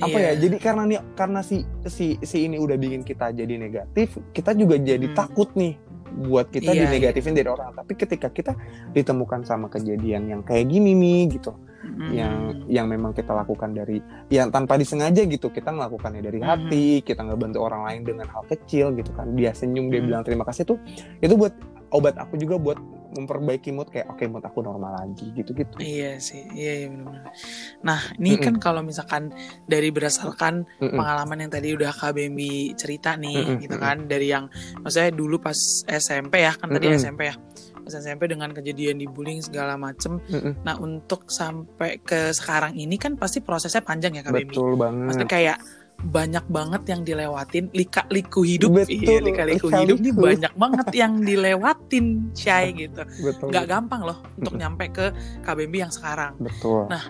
[0.00, 0.32] apa Iya.
[0.32, 1.56] ya jadi karena nih karena si
[1.86, 5.16] si si ini udah bikin kita jadi negatif kita juga jadi Hmm.
[5.16, 5.76] takut nih
[6.10, 7.72] buat kita Iya, dinegatifin dari orang.
[7.72, 8.52] Tapi ketika kita
[8.90, 11.54] ditemukan sama kejadian yang kayak gini nih gitu.
[11.80, 12.12] Mhm.
[12.12, 12.34] yang
[12.68, 17.56] yang memang kita lakukan dari yang tanpa disengaja gitu kita melakukannya dari hati kita ngebantu
[17.64, 19.32] orang lain dengan hal kecil gitu kan.
[19.32, 20.06] Dia senyum dia Mhm.
[20.06, 20.76] bilang terima kasih tuh
[21.18, 21.56] itu buat
[21.90, 22.78] obat aku juga buat
[23.10, 27.34] memperbaiki mood kayak oke mood aku normal lagi gitu gitu Iya sih, iya, iya benar-benar.
[27.82, 28.44] Nah, ini Mm-mm.
[28.46, 29.34] kan kalau misalkan
[29.66, 30.94] dari berdasarkan Mm-mm.
[30.94, 33.82] pengalaman yang tadi udah Kak Bambi cerita nih, Mm-mm, gitu mm-mm.
[33.82, 34.46] kan, dari yang
[34.78, 35.58] maksudnya dulu pas
[35.90, 37.02] SMP ya, kan tadi Mm-mm.
[37.02, 37.34] SMP ya,
[37.82, 40.22] pas SMP dengan kejadian dibullying segala macem.
[40.30, 40.62] Mm-mm.
[40.62, 44.54] Nah, untuk sampai ke sekarang ini kan pasti prosesnya panjang ya Kak Bambi.
[44.54, 45.58] betul banget Maksudnya kayak
[46.00, 48.72] banyak banget yang dilewatin lika-liku hidup.
[48.72, 50.26] Betul, Iya, lika-liku hidup nih lika-liku.
[50.32, 53.02] banyak banget yang dilewatin, Shay gitu.
[53.20, 55.06] betul Nggak gampang loh untuk nyampe ke
[55.44, 56.40] Kak Bambi yang sekarang.
[56.40, 57.04] betul Nah,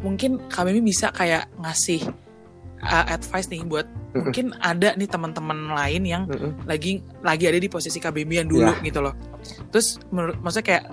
[0.00, 2.04] mungkin Mimi bisa kayak ngasih
[2.80, 6.22] uh, advice nih buat mungkin ada nih teman-teman lain yang
[6.64, 7.98] lagi lagi ada di posisi
[8.38, 8.80] yang dulu Ya.
[8.80, 9.14] gitu loh.
[9.72, 10.84] Terus menurut maksudnya kayak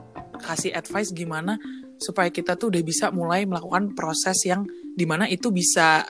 [0.42, 1.56] kasih advice gimana
[2.02, 6.02] supaya kita tuh udah bisa mulai melakukan proses yang di mana itu bisa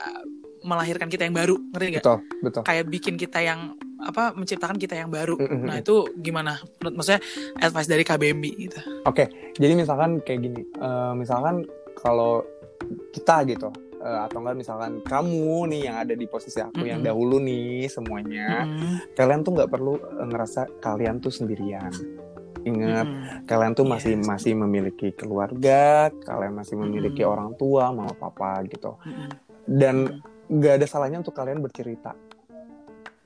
[0.62, 2.04] melahirkan kita yang baru, ngerti nggak?
[2.04, 3.60] betul betul Kayak bikin kita yang
[3.98, 5.38] apa menciptakan kita yang baru.
[5.38, 5.62] Mm-mm.
[5.62, 6.58] Nah itu gimana?
[6.78, 7.22] Menurut maksudnya
[7.56, 8.78] advice dari KBMB gitu.
[9.54, 11.62] jadi misalkan kayak gini eh, misalkan
[11.94, 12.42] kalau
[13.12, 17.08] kita gitu eh, atau enggak misalkan kamu nih yang ada di posisi aku yang Mm-mm.
[17.08, 19.14] dahulu nih semuanya Mm-mm.
[19.14, 21.92] kalian tuh nggak perlu eh, ngerasa kalian tuh sendirian
[22.62, 23.46] ingat Mm-mm.
[23.46, 23.92] kalian tuh Iya.
[23.94, 27.32] masih masih memiliki keluarga kalian masih memiliki Mm-mm.
[27.32, 29.30] orang tua mama papa gitu Mm-mm.
[29.68, 30.31] dan Mm-mm.
[30.52, 32.12] Nggak ada salahnya untuk kalian bercerita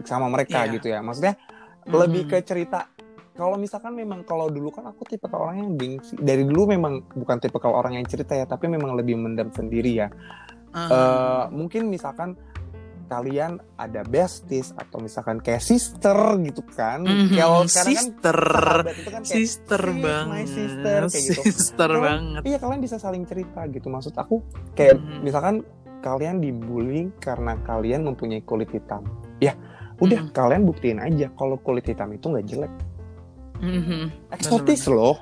[0.00, 0.72] sama mereka Iya.
[0.72, 1.98] gitu ya maksudnya Mm-mm.
[1.98, 2.86] lebih ke cerita
[3.32, 7.36] kalau misalkan memang kalau dulu kan aku tipe orang yang gengsi dari dulu memang bukan
[7.36, 10.08] tipe orang yang cerita ya tapi memang lebih mendam sendiri ya
[10.70, 10.92] Aha.
[10.92, 12.36] Eh, mungkin misalkan
[13.06, 18.94] kalian ada besties atau misalkan kayak sister gitu kan Mhm, kalau sekarang kan sister sahabat
[18.94, 21.40] itu kan kayak sister "Sis, my banget sister," kayak gitu.
[21.46, 25.18] sister Kalau- banget iya kalian bisa saling cerita gitu maksud aku kayak Mhm.
[25.22, 25.54] misalkan
[26.01, 29.05] kalian dibully karena kalian mempunyai kulit hitam
[29.38, 29.53] ya
[29.97, 30.32] udah Mhm.
[30.32, 32.72] kalian buktiin aja kalau kulit hitam itu nggak jelek
[33.61, 34.32] Mhm.
[34.32, 35.16] eksotis loh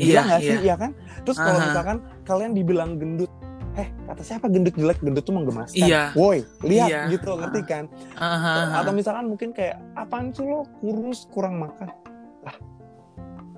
[0.00, 0.60] Iya, Iya nggak sih, iya.
[0.64, 0.90] iya kan?
[1.20, 1.66] Terus kalau Aha.
[1.68, 3.28] misalkan kalian dibilang gendut,
[3.76, 5.84] eh kata siapa gendut jelek, gendut tuh menggemaskan.
[5.84, 6.16] Iya.
[6.16, 7.00] Woi, lihat Iya.
[7.12, 7.84] gitu, ngerti kan?
[8.16, 8.80] Aha.
[8.80, 11.92] Atau misalkan mungkin kayak apaan sih lo kurus kurang makan?
[12.40, 12.56] Lah,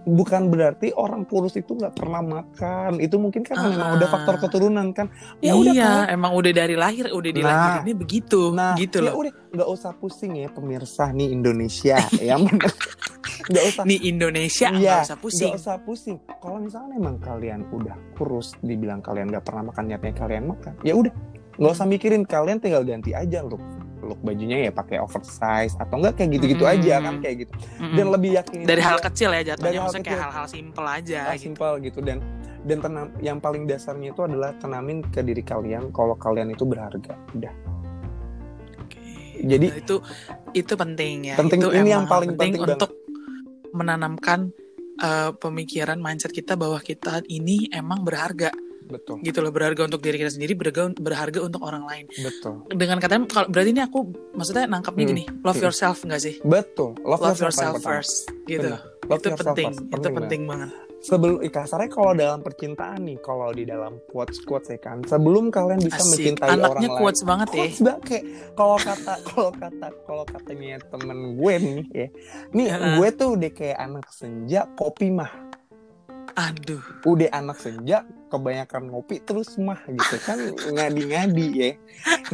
[0.05, 3.01] bukan berarti orang kurus itu nggak pernah makan.
[3.01, 3.97] Itu mungkin karena memang Ah.
[3.97, 5.09] udah faktor keturunan kan.
[5.41, 7.37] Ya udah iya, kalian- emang udah dari lahir, udah Nah.
[7.37, 9.25] dilahirinnya begitu, Nah, gitu ya loh.
[9.25, 11.97] udah nggak usah pusing ya pemirsa nih Indonesia,
[12.29, 12.71] ya bener.
[13.45, 15.51] Nggak usah Nih Indonesia nggak usah pusing.
[15.51, 16.17] Nggak usah pusing.
[16.39, 20.93] Kalau misalnya emang kalian udah kurus, dibilang kalian nggak pernah makan niatnya kalian makan, ya
[20.93, 21.13] udah
[21.55, 23.63] nggak usah mikirin kalian tinggal ganti aja look
[24.05, 26.75] look bajunya ya pakai oversize atau enggak kayak gitu-gitu Mm-mm.
[26.79, 27.53] aja kan kayak gitu.
[27.81, 27.97] Mm-mm.
[27.97, 30.25] Dan lebih yakin dari hal kecil ya Dari jatuhnya, hal maksudnya kayak kecil.
[30.25, 31.21] hal-hal simple aja.
[31.27, 31.43] gitu.
[31.43, 32.19] simpel gitu dan
[32.65, 37.13] dan tenam yang paling dasarnya itu adalah tenamin ke diri kalian kalau kalian itu berharga.
[37.33, 37.53] Udah.
[38.79, 38.99] Oke.
[39.39, 39.97] Jadi- Nah, itu
[40.55, 41.35] itu penting ya.
[41.35, 42.91] Penting, itu ini yang paling penting, penting untuk
[43.71, 44.53] menanamkan
[44.97, 48.55] eh, pemikiran mindset kita bahwa kita ini emang berharga
[48.87, 49.17] Betul.
[49.21, 52.69] gitu loh berharga untuk diri kita sendiri berharga berharga untuk orang lain Betul.
[52.71, 53.99] dengan katanya kalau berarti ini aku
[54.31, 55.13] maksudnya nangkapnya Hmm.
[55.13, 55.65] gini love Hmm.
[55.65, 56.97] yourself nggak sih Betul.
[56.99, 57.91] Love, love yourself, yourself paling pertama.
[57.95, 58.15] first
[58.45, 58.81] gitu Benar.
[59.05, 59.81] Love itu yourself penting first.
[59.83, 60.17] itu banget.
[60.19, 60.71] penting banget
[61.01, 65.77] sebelum kasarnya kalau dalam percintaan nih kalau di dalam quotes quotes ya kan sebelum kalian
[65.79, 68.25] bisa asik mencintai orang anaknya lain quotes banget ya quotes banget kayak
[68.55, 72.07] kalau kata kalau kata kalau katanya temen gue nih ya
[72.51, 72.77] nih Ya.
[72.95, 75.29] gue tuh udah kayak anak senja kopi mah
[76.35, 76.83] aduh.
[77.07, 80.39] Udah anak senja kebanyakan ngopi terus mah gitu kan.
[80.55, 81.71] Ngadi-ngadi ya.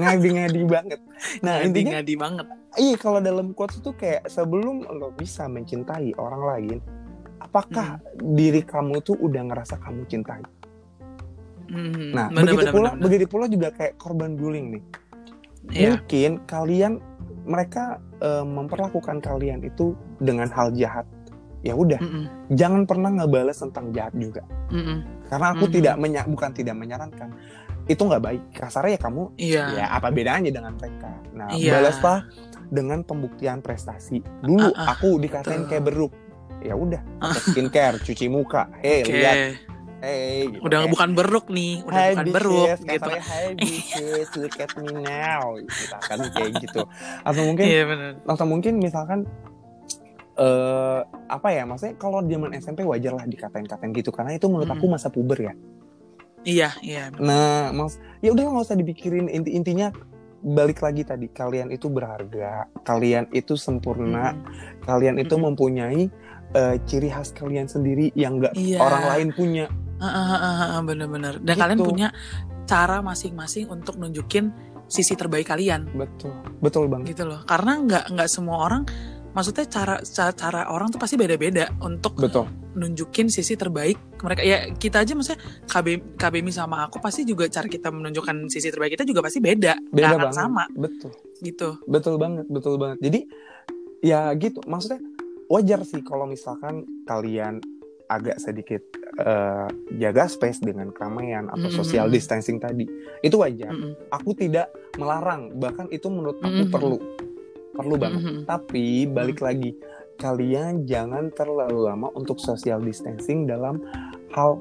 [0.01, 1.01] Ngadi-ngadi banget.
[1.45, 2.47] Nah intinya ngadi banget.
[2.81, 6.79] Iya kalau dalam quotes itu kayak sebelum lo bisa mencintai orang lain
[7.41, 10.45] apakah diri kamu tuh udah ngerasa kamu cintai?
[11.71, 14.85] Hmm, Nah, bener, begitu bener, pula, bener, begitu pula juga kayak korban bullying nih.
[15.71, 15.89] Iya.
[15.97, 16.93] Mungkin kalian
[17.47, 21.07] mereka eh, memperlakukan kalian itu dengan hal jahat.
[21.61, 24.41] Ya udah, Mm-mm, jangan pernah ngebales tentang jahat juga.
[24.69, 25.29] mm-mm.
[25.29, 25.73] Karena aku Mhm.
[25.73, 27.29] tidak menya bukan tidak menyarankan.
[27.85, 28.43] Itu nggak baik.
[28.51, 31.11] Kasarnya ya kamu iya ya apa bedanya dengan mereka.
[31.31, 31.77] Nah, Iya.
[31.77, 32.25] balaslah
[32.67, 34.23] dengan pembuktian prestasi.
[34.41, 36.13] Dulu Ah, ah, aku dikatain kayak beruk.
[36.61, 37.33] Ya udah, Ah.
[37.35, 38.69] skincare, cuci muka.
[38.79, 39.37] Hei, oke lihat
[40.01, 43.47] hey gitu udah kayak, bukan beruk nih udah Hai bukan bitches, beruk gitu kasarnya, Hai
[43.53, 46.81] bitches, look at me now gitu kan kayak gitu
[47.21, 49.29] atau mungkin iya benar atau mungkin misalkan
[50.41, 54.89] eh apa ya maksudnya kalau zaman SMP wajar lah dikatain-katain gitu karena itu menurut aku
[54.89, 54.93] Mm.
[54.97, 55.53] masa puber ya
[56.43, 59.93] iya iya nah mas ya udah nggak usah dipikirin inti intinya
[60.41, 64.41] balik lagi tadi kalian itu berharga kalian itu sempurna Mm.
[64.83, 65.53] kalian itu Mm-mm.
[65.53, 66.09] mempunyai
[66.51, 68.81] eh, ciri khas kalian sendiri yang nggak Iya.
[68.81, 69.69] orang lain punya
[70.01, 71.61] Ah, ah, ah, bener-bener dan Gitu.
[71.61, 72.09] kalian punya
[72.65, 74.49] cara masing-masing untuk nunjukin
[74.89, 78.83] sisi terbaik kalian betul betul banget gitu loh karena nggak nggak semua orang
[79.31, 82.47] maksudnya cara cara, cara orang tuh pasti beda-beda untuk betul.
[82.75, 84.43] nunjukin sisi terbaik mereka.
[84.43, 88.99] Ya kita aja maksudnya KB KBMI sama aku pasti juga cara kita menunjukkan sisi terbaik
[88.99, 90.35] kita juga pasti beda beda banget.
[90.35, 90.65] sama.
[90.75, 91.11] Betul.
[91.41, 91.69] Gitu.
[91.87, 92.99] Betul banget betul banget.
[93.03, 93.21] Jadi
[94.03, 94.61] ya gitu.
[94.67, 95.01] Maksudnya
[95.51, 97.63] wajar sih kalau misalkan kalian
[98.11, 98.83] agak sedikit
[99.23, 99.69] eh,
[100.03, 101.79] jaga space dengan keramaian atau Mm-mm.
[101.79, 102.83] social distancing tadi.
[103.23, 103.71] Itu wajar.
[103.71, 104.11] Mm-mm.
[104.11, 104.67] aku tidak
[104.99, 105.55] melarang.
[105.55, 106.75] Bahkan itu menurut aku Mm-mm.
[106.75, 106.99] perlu
[107.81, 108.21] perlu banget.
[108.21, 108.39] Mm-mm.
[108.45, 109.73] tapi balik lagi
[110.17, 113.81] kalian jangan terlalu lama untuk social distancing dalam
[114.31, 114.61] hal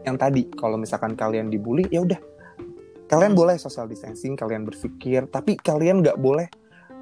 [0.00, 0.46] yang tadi.
[0.50, 2.20] Kalau misalkan kalian dibully ya udah.
[3.04, 3.40] Kalian Hmm.
[3.42, 6.46] boleh social distancing kalian berpikir tapi kalian nggak boleh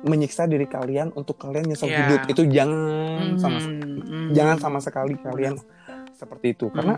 [0.01, 1.99] menyiksa diri kalian untuk kalian nyesel Iya.
[2.01, 2.21] hidup.
[2.29, 4.29] Itu jangan sama Mm, mm.
[4.33, 5.61] jangan sama sekali kalian
[6.13, 6.73] seperti itu.
[6.73, 6.97] Karena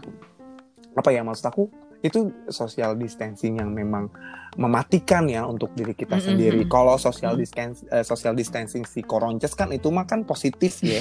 [0.91, 1.67] apa ya maksud aku
[2.01, 4.09] itu social distancing yang memang
[4.53, 6.27] mematikan ya untuk diri kita Mm-mm.
[6.27, 6.61] sendiri.
[6.65, 7.41] Kalau social Mm.
[7.41, 11.01] distancing social distancing si koronces kan itu mah kan positif ya.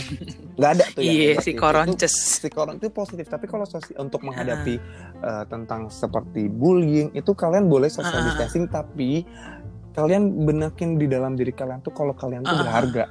[0.54, 4.22] nggak ada tuh yang iya si Itu- koronces si koron itu positif tapi kalau untuk
[4.22, 4.76] menghadapi
[5.20, 8.28] eh, tentang seperti bullying itu kalian boleh social Ah.
[8.28, 9.24] distancing tapi
[9.92, 12.60] kalian benakin di dalam diri kalian tuh kalau kalian tuh Ah.
[12.60, 13.06] berharga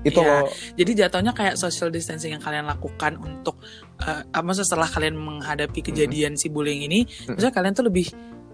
[0.00, 3.60] itu loh jadi jatuhnya kayak social distancing yang kalian lakukan untuk
[4.00, 7.36] eh, apa setelah kalian menghadapi kejadian si bullying ini Mm.
[7.36, 8.06] maksudnya kalian tuh lebih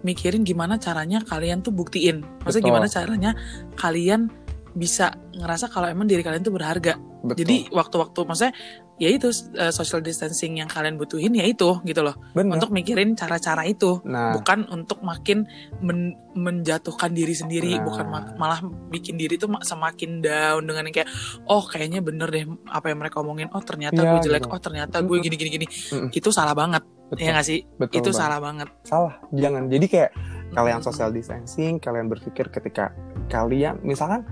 [0.05, 2.69] mikirin gimana caranya kalian tuh buktiin maksudnya Betul.
[2.69, 3.31] gimana caranya
[3.75, 4.29] kalian
[4.77, 6.95] bisa ngerasa kalau emang diri kalian tuh berharga.
[7.17, 7.43] Betul.
[7.43, 8.53] jadi waktu-waktu maksudnya
[8.95, 12.13] ya itu eh, social distancing yang kalian butuhin ya itu gitu loh.
[12.31, 12.55] Benar.
[12.55, 13.99] Untuk mikirin cara-cara itu.
[14.05, 14.37] Nah.
[14.37, 15.43] Bukan untuk makin
[15.81, 17.83] men- menjatuhkan diri sendiri Nah.
[17.83, 21.09] bukan ma- malah bikin diri tuh ma- semakin down dengan yang kayak
[21.43, 23.49] oh kayaknya bener deh apa yang mereka omongin.
[23.51, 24.41] Oh ternyata Iya, gue jelek.
[24.45, 24.53] gitu.
[24.53, 25.25] oh ternyata gue Mm-mm.
[25.25, 25.67] gini
[26.07, 27.59] itu salah banget betul, ya nggak sih?
[27.75, 28.21] Betul itu banget.
[28.21, 28.69] salah banget.
[28.83, 29.13] Salah.
[29.33, 29.63] Jangan.
[29.67, 30.11] Jadi kayak
[30.47, 32.95] kalian social distancing kalian berpikir ketika
[33.27, 34.23] kalian misalkan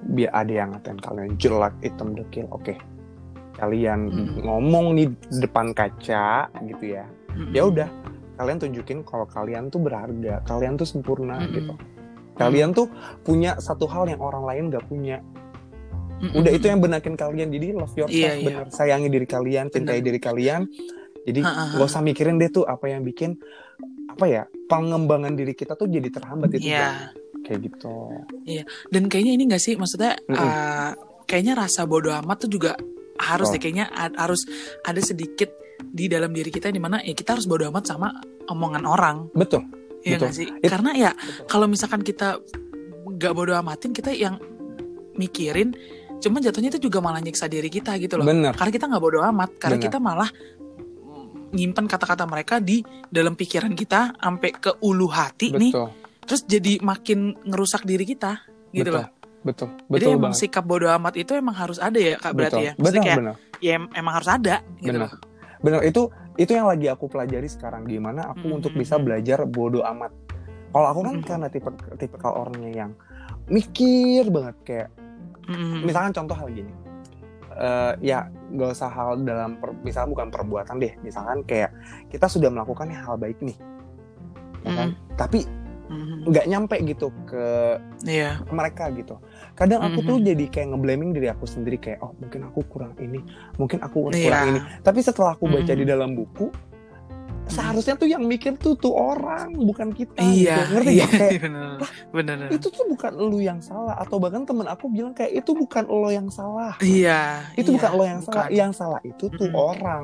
[0.00, 2.74] biar ada yang ngatain kalian jelek hitam dekil oke
[3.52, 4.28] kalian Mm.
[4.40, 5.04] ngomong di
[5.36, 7.52] depan kaca gitu ya Mm-mm.
[7.52, 7.88] ya udah
[8.36, 11.52] kalian tunjukin kalau kalian tuh berharga kalian tuh sempurna Mm-mm.
[11.52, 11.74] gitu
[12.34, 12.88] kalian tuh
[13.20, 15.20] punya satu hal yang orang lain gak punya
[16.20, 18.44] udah itu yang benakin kalian jadi love yourself Iya, iya.
[18.44, 20.06] bener sayangi diri kalian cintai Bener.
[20.08, 20.62] diri kalian
[21.20, 21.40] jadi
[21.76, 23.36] gak usah mikirin deh tuh apa yang bikin
[24.08, 27.12] apa ya pengembangan diri kita tuh jadi terhambat itu jangan.
[27.50, 27.90] Kayak gitu.
[28.86, 29.74] Dan kayaknya ini gak sih?
[29.74, 30.38] Maksudnya Mm-mm.
[30.38, 30.90] uh,
[31.26, 32.78] kayaknya rasa bodoh amat tuh juga
[33.18, 33.52] harus Oh.
[33.52, 34.46] deh kayaknya harus
[34.86, 35.50] ada sedikit
[35.82, 38.14] di dalam diri kita di mana ya kita harus bodoh amat sama
[38.46, 39.16] omongan orang.
[39.34, 39.66] Betul.
[40.06, 40.30] Ya Betul.
[40.30, 40.46] nggak sih?
[40.48, 41.10] It- karena ya
[41.44, 42.38] kalau misalkan kita
[43.18, 44.38] nggak bodoh amatin kita yang
[45.18, 45.74] mikirin
[46.20, 48.24] cuman jatuhnya itu juga malah nyiksa diri kita gitu loh.
[48.24, 49.86] Bener karena kita nggak bodoh amat karena Benar.
[49.90, 50.30] kita malah
[51.50, 52.80] nyimpan kata-kata mereka di
[53.10, 55.72] dalam pikiran kita sampai ke ulu hati nih.
[55.74, 55.99] Betul
[56.30, 58.38] terus jadi makin ngerusak diri kita
[58.70, 59.06] gitu betul loh.
[59.42, 60.38] betul jadi betul emang banget.
[60.38, 62.72] sikap bodoh amat itu emang harus ada ya kak berarti betul ya?
[62.78, 63.34] Maksudnya benar kayak benar.
[63.58, 65.02] ya em- emang harus ada gitu benar.
[65.02, 65.12] loh.
[65.60, 66.02] Benar itu
[66.36, 69.02] itu yang lagi aku pelajari sekarang gimana aku Mm, untuk mm, bisa mm.
[69.02, 70.12] belajar bodoh amat.
[70.70, 71.26] Kalau aku kan Mm.
[71.26, 71.68] karena tipe
[71.98, 72.90] tipikal orangnya yang
[73.46, 74.88] mikir banget kayak
[75.44, 75.82] Mm-mm.
[75.82, 76.72] misalkan contoh hal gini.
[77.50, 78.24] Eh, ya
[78.54, 81.74] gak usah hal dalam per, misalnya bukan perbuatan deh misalkan kayak
[82.08, 83.58] kita sudah melakukan hal baik nih
[84.60, 84.88] ya kan?
[85.14, 85.44] tapi
[85.90, 86.30] Mhm.
[86.30, 87.44] nggak nyampe gitu ke,
[88.46, 89.18] ke mereka gitu
[89.58, 90.26] kadang aku tuh Mhm.
[90.30, 93.18] jadi kayak ngeblaming diri aku sendiri kayak oh mungkin aku kurang ini
[93.58, 94.48] mungkin aku kurang Iya.
[94.48, 95.80] ini tapi setelah aku baca Mhm.
[95.80, 96.46] di dalam buku
[97.50, 100.72] seharusnya tuh yang mikir tuh tuh orang bukan kita iya gitu.
[100.78, 101.18] ngerti iya gak?
[101.20, 101.76] kayak bener
[102.14, 103.94] bener itu tuh bukan lu yang salah.
[103.98, 106.74] Atau bahkan temen aku bilang kayak itu bukan lo yang salah.
[106.80, 108.46] Iya itu iya, bukan lo yang salah.
[108.46, 108.56] bukan.
[108.56, 109.68] yang salah itu tuh Mm-mm.
[109.74, 110.02] orang.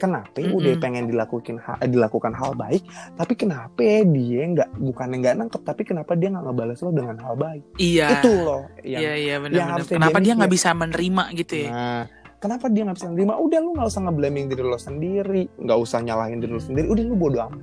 [0.00, 0.56] Kenapa Mm-mm.
[0.58, 2.82] udah pengen dilakukan ha- eh, dilakukan hal baik
[3.14, 7.34] tapi kenapa dia nggak bukan nggak nangkep tapi kenapa dia nggak ngebalas lo dengan hal
[7.36, 7.62] baik?
[7.76, 8.20] Iya.
[8.20, 11.54] Itu loh yang iya iya benar yang benar harusnya kenapa dia nggak bisa menerima gitu
[11.66, 11.70] ya?
[11.70, 12.02] Nah
[12.46, 15.98] kenapa dia nggak bisa nerima udah lu nggak usah ngeblaming diri lo sendiri nggak usah
[16.00, 16.66] nyalahin diri lo Mm.
[16.70, 17.62] sendiri udah lu bodo amat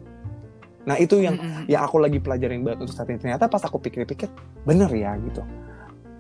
[0.84, 1.64] nah itu yang Mm-mm.
[1.66, 4.28] yang aku lagi pelajarin banget untuk saat ini ternyata pas aku pikir-pikir
[4.62, 5.40] bener ya gitu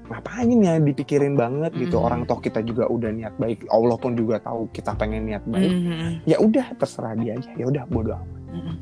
[0.03, 2.05] ngapain ya dipikirin banget gitu Mm.
[2.05, 5.68] orang toh kita juga udah niat baik Allah pun juga tahu kita pengen niat baik
[5.70, 6.09] Mhm.
[6.24, 8.76] ya udah terserah dia aja ya udah bodo amat Mhm.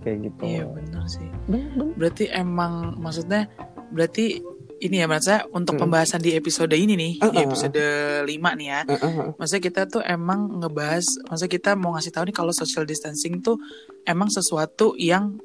[0.00, 1.28] kayak gitu Iya benar sih.
[1.46, 1.94] Bener, bener.
[1.96, 3.48] Berarti emang maksudnya
[3.88, 4.44] berarti
[4.80, 5.82] ini ya maksudnya untuk Mm.
[5.86, 7.46] pembahasan di episode ini nih, di Uh-uh.
[7.46, 7.82] episode
[8.26, 8.26] 5
[8.58, 8.80] nih ya.
[8.84, 9.14] Eh, eh.
[9.34, 13.54] Maksudnya kita tuh emang ngebahas, maksudnya kita mau ngasih tahu nih kalau social distancing tuh
[14.02, 15.38] emang sesuatu yang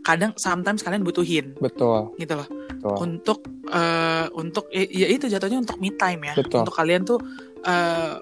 [0.00, 2.46] kadang sometimes kalian butuhin betul gitu loh.
[2.46, 6.34] betul Untuk eh untuk ya, ya itu jatuhnya untuk me time ya.
[6.38, 6.62] Betul.
[6.62, 7.18] Untuk kalian tuh
[7.62, 8.14] eh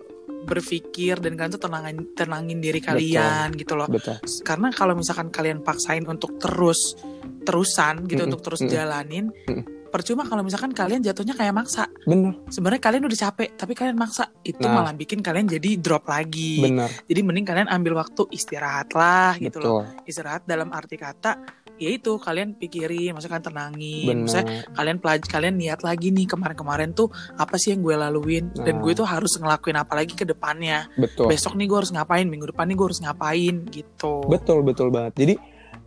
[0.44, 3.88] berpikir dan kalian tuh tenangin tenangin diri kalian gitu loh.
[3.88, 6.96] betul karena kalau misalkan kalian paksain untuk terus
[7.44, 8.72] terusan gitu Mm-mm, untuk terus mm-mm.
[8.72, 9.64] jalanin Mm-mm.
[9.94, 11.86] Percuma kalau misalkan kalian jatuhnya kayak maksa.
[12.02, 12.34] Bener.
[12.50, 14.26] Sebenarnya kalian udah capek tapi kalian maksa.
[14.42, 14.82] Itu Nah.
[14.82, 16.58] malah bikin kalian jadi drop lagi.
[16.58, 16.90] Bener.
[17.06, 19.86] Jadi mending kalian ambil waktu istirahat lah gitu loh.
[20.02, 24.14] Istirahat dalam arti kata ya itu kalian pikirin maksudnya kalian tenangin.
[24.26, 27.06] Maksudnya bener kalian pelaj kalian niat lagi nih kemarin-kemarin tuh
[27.38, 28.50] apa sih yang gue laluin?
[28.50, 28.82] Dan Nah.
[28.82, 30.90] gue tuh harus ngelakuin apa lagi ke depannya?
[30.98, 31.30] Betul.
[31.30, 32.26] Besok nih gue harus ngapain?
[32.26, 33.54] Minggu depan nih gue harus ngapain?
[33.70, 34.14] Gitu.
[34.26, 35.14] Betul betul banget.
[35.14, 35.34] Jadi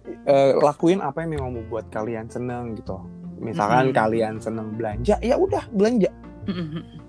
[0.07, 2.99] eh, lakuin apa yang memang membuat kalian seneng gitu.
[3.37, 3.97] Misalkan Mm-mm.
[3.97, 6.09] kalian seneng belanja, ya udah belanja,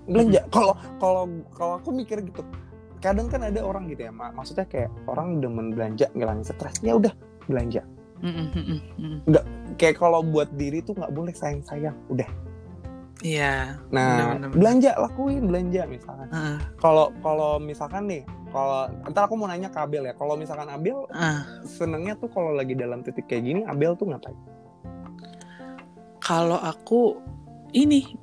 [0.05, 0.45] belanja.
[0.53, 1.23] Kalau kalau
[1.57, 2.45] kalau aku mikir gitu,
[3.01, 7.01] kadang kan ada orang gitu ya, mak- maksudnya kayak orang demen belanja ngilangin stres, ya
[7.01, 7.09] udah
[7.49, 7.81] belanja.
[8.21, 9.17] Mm-mm, mm-mm.
[9.79, 12.29] Kayak kalau buat diri tuh nggak boleh sayang sayang, udah.
[13.19, 13.75] Iya.
[13.91, 14.49] Nah Bener-bener.
[14.55, 16.27] belanja lakuin belanja misalkan.
[16.31, 20.71] Heeh, Kalau kalau misalkan nih, kalau ntar aku mau nanya ke Abel ya, kalau misalkan
[20.71, 21.39] Abel heeh.
[21.67, 24.37] senengnya tuh kalau lagi dalam titik kayak gini, Abel tuh ngapain?
[26.19, 27.17] Kalau aku
[27.71, 28.15] ini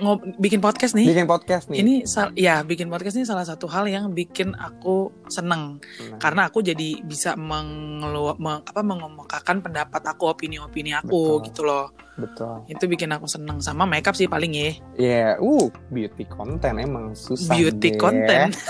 [0.00, 1.06] ngob bikin podcast nih.
[1.06, 1.78] Bikin podcast nih.
[1.80, 6.18] Ini sal- ya bikin podcast ini salah satu hal yang bikin aku seneng Nah.
[6.18, 11.46] karena aku jadi bisa mengelu meng- apa mengemukakan pendapat aku, opini-opini aku Betul.
[11.46, 11.86] gitu loh.
[12.16, 12.68] Betul.
[12.68, 14.70] Itu bikin aku seneng sama makeup sih paling ya.
[14.94, 17.52] Ya, uh, beauty content emang susah.
[17.52, 17.96] Beauty deh.
[17.96, 18.52] content.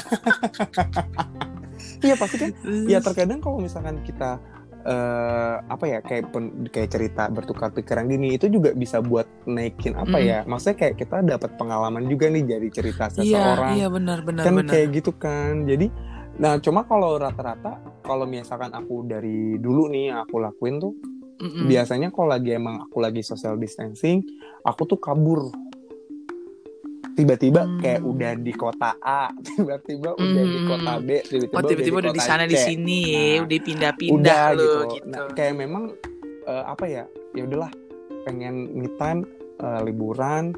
[2.01, 2.51] Iya pasti kan.
[2.89, 4.41] Ya terkadang kalau misalkan kita
[4.81, 9.93] eh apa ya kayak pen- kayak cerita bertukar pikiran gini itu juga bisa buat naikin
[9.93, 10.25] apa Mm.
[10.25, 14.43] ya maksudnya kayak kita dapat pengalaman juga nih dari cerita Iya, seseorang iya benar benar
[14.43, 14.73] kan benar.
[14.73, 15.93] kayak gitu kan jadi
[16.37, 20.97] nah cuma kalau rata-rata kalau misalkan aku dari dulu nih yang aku lakuin tuh
[21.37, 21.69] Mm-mm.
[21.69, 24.25] biasanya kalau lagi emang aku lagi social distancing
[24.61, 25.53] aku tuh kabur
[27.13, 27.79] tiba-tiba Hmm.
[27.79, 30.69] kayak udah di kota A tiba-tiba udah di Hmm.
[30.69, 33.03] kota B tiba-tiba, Oh tiba-tiba udah di sana di sini,
[33.37, 34.81] Nah, udah pindah-pindah udah lo gitu.
[34.95, 35.07] gitu.
[35.09, 35.85] Nah, kayak memang
[36.43, 37.71] eh, apa ya ya udahlah
[38.23, 39.23] pengen me time
[39.57, 40.53] eh, liburan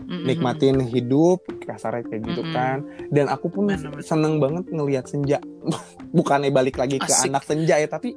[0.00, 0.24] Mm-mm.
[0.24, 2.50] nikmatin hidup kasarnya kayak gitu Mm-mm.
[2.52, 2.78] kan
[3.08, 4.00] dan aku pun Bener-bener.
[4.00, 5.38] seneng banget ngelihat senja
[6.16, 7.28] bukannya balik lagi ke Asik.
[7.28, 8.16] anak senja ya tapi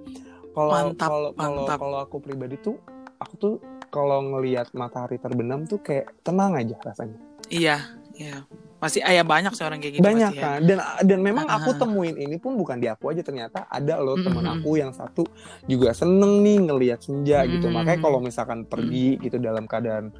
[0.49, 1.29] kalau kalau
[1.67, 2.79] kalau aku pribadi tuh
[3.19, 3.53] aku tuh
[3.89, 7.77] kalau ngelihat matahari terbenam tuh kayak tenang aja rasanya Iya,
[8.15, 8.45] iya.
[8.83, 10.43] Masih ayah banyak sih orang kayak gitu banyak ya.
[10.43, 14.19] kan dan dan memang aku temuin ini pun bukan di aku aja ternyata ada loh
[14.19, 15.23] Mm, temen mm, aku yang satu
[15.71, 17.79] juga seneng nih ngelihat senja gitu Mm.
[17.79, 20.11] makanya kalau misalkan pergi gitu dalam keadaan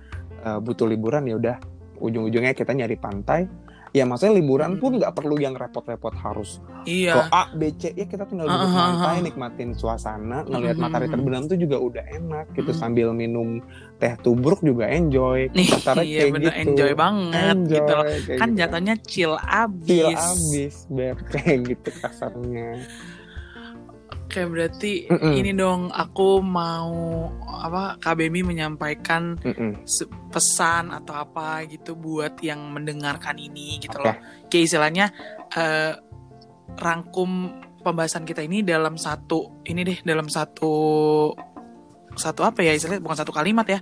[0.48, 1.56] uh, butuh liburan ya udah
[2.00, 3.52] ujung-ujungnya kita nyari pantai
[3.94, 4.82] ya maksudnya liburan Mm.
[4.82, 7.30] pun nggak perlu yang repot-repot harus Iya.
[7.30, 9.22] A B C ya kita tinggal duduk ah, santai ah.
[9.22, 12.80] nikmatin suasana ngelihat Mm, matahari terbenam tuh juga udah enak gitu Mm.
[12.80, 13.62] sambil minum
[13.96, 16.62] teh tubruk juga enjoy Nih, Kasarnya iya kayak bener gitu.
[16.66, 18.06] enjoy banget enjoy gitu loh.
[18.34, 18.60] Kan gitu.
[18.60, 19.88] jatuhnya chill abis.
[19.88, 22.70] Feel abis beb kayak gitu kasarnya
[24.34, 25.34] Oke, berarti Mm-mm.
[25.38, 26.90] ini dong aku mau
[27.62, 29.86] apa KBMI menyampaikan Mm-mm.
[29.86, 34.10] se- pesan atau apa gitu buat yang mendengarkan ini gitu Oke.
[34.10, 34.18] loh.
[34.50, 35.06] Kayak istilahnya
[35.54, 35.94] eh,
[36.82, 40.74] rangkum pembahasan kita ini dalam satu ini deh dalam satu
[42.18, 43.78] satu apa ya istilahnya bukan satu kalimat ya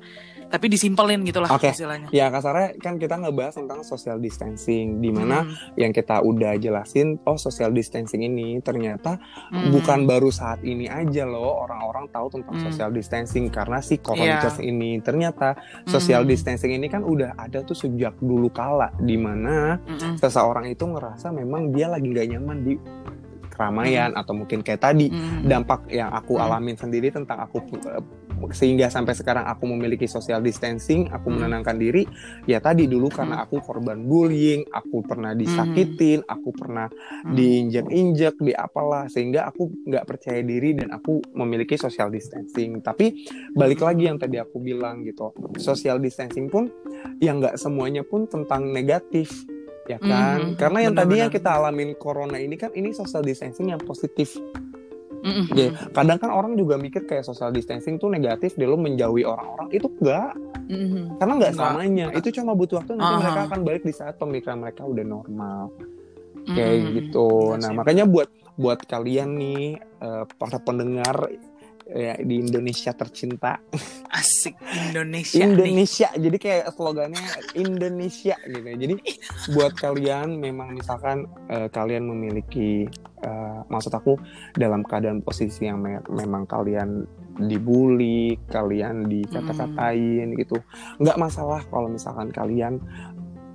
[0.52, 1.72] tapi disimpelin gitu lah Oke.
[1.72, 2.12] istilahnya.
[2.12, 7.18] Ya kasarnya kan kita ngebahas tentang social distancing di mana Hmm, yang kita udah jelasin
[7.24, 9.16] oh social distancing ini ternyata
[9.50, 9.72] hmm.
[9.72, 12.66] bukan baru saat ini aja loh orang-orang tahu tentang Hmm.
[12.68, 14.04] social distancing karena si Iya.
[14.04, 16.30] coronavirus ini ternyata social Hmm.
[16.30, 20.18] distancing ini kan udah ada tuh sejak dulu kala di mana Mm-mm.
[20.18, 22.74] seseorang itu ngerasa memang dia lagi gak nyaman di
[23.48, 25.46] keramaian atau mungkin kayak tadi Mm-mm.
[25.46, 26.46] dampak yang aku Hmm.
[26.46, 28.02] alamin sendiri tentang aku eh,
[28.50, 31.38] sehingga sampai sekarang aku memiliki social distancing, aku Hmm.
[31.38, 32.10] menenangkan diri.
[32.50, 37.38] Ya tadi dulu karena aku korban bullying, aku pernah disakitin, aku pernah Hmm.
[37.38, 42.82] diinjek-injek, di apalah sehingga aku nggak percaya diri dan aku memiliki social distancing.
[42.82, 43.14] Tapi
[43.54, 43.88] balik Hmm.
[43.94, 45.30] lagi yang tadi aku bilang gitu,
[45.62, 46.66] social distancing pun
[47.22, 49.46] yang nggak semuanya pun tentang negatif
[49.90, 53.74] ya kan Mhm, karena yang tadi yang kita alamin corona ini kan ini social distancing
[53.74, 54.38] yang positif
[55.52, 59.70] Ya, kadang kan orang juga mikir kayak social distancing tuh negatif deh lo menjauhi orang-orang
[59.70, 60.34] itu enggak
[60.66, 61.18] Mm-mm.
[61.18, 61.68] karena nggak Enggak.
[61.68, 63.20] selamanya itu cuma butuh waktu nanti Ah.
[63.20, 65.70] mereka akan balik di saat pemikiran mereka udah normal
[66.48, 66.94] kayak Mm-mm.
[66.98, 71.16] gitu Iya nah makanya buat buat kalian nih eh, para pendengar
[71.92, 73.60] ya, di Indonesia tercinta.
[74.12, 74.56] Asik
[74.90, 75.46] Indonesia, nih.
[75.48, 77.26] Indonesia jadi kayak slogannya
[77.56, 78.68] Indonesia gitu.
[78.68, 78.96] Jadi
[79.56, 82.88] buat kalian memang misalkan eh, kalian memiliki
[83.24, 84.16] eh, maksud aku
[84.56, 87.06] dalam keadaan posisi yang me- memang kalian
[87.42, 90.60] dibully kalian dikata-katain gitu
[91.00, 92.78] nggak masalah kalau misalkan kalian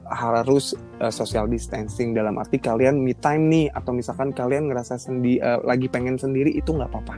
[0.07, 0.73] harus
[1.03, 5.61] eh, social distancing dalam arti kalian me time nih atau misalkan kalian ngerasa sendi eh,
[5.67, 7.17] lagi pengen sendiri itu nggak apa-apa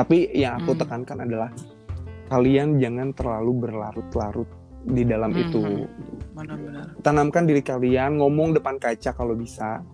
[0.00, 0.80] tapi yang aku Hmm.
[0.80, 1.52] tekankan adalah
[2.32, 4.48] kalian jangan terlalu berlarut-larut
[4.80, 5.60] di dalam Hmm, itu
[6.32, 9.84] benar-benar tanamkan diri kalian ngomong depan kaca kalau bisa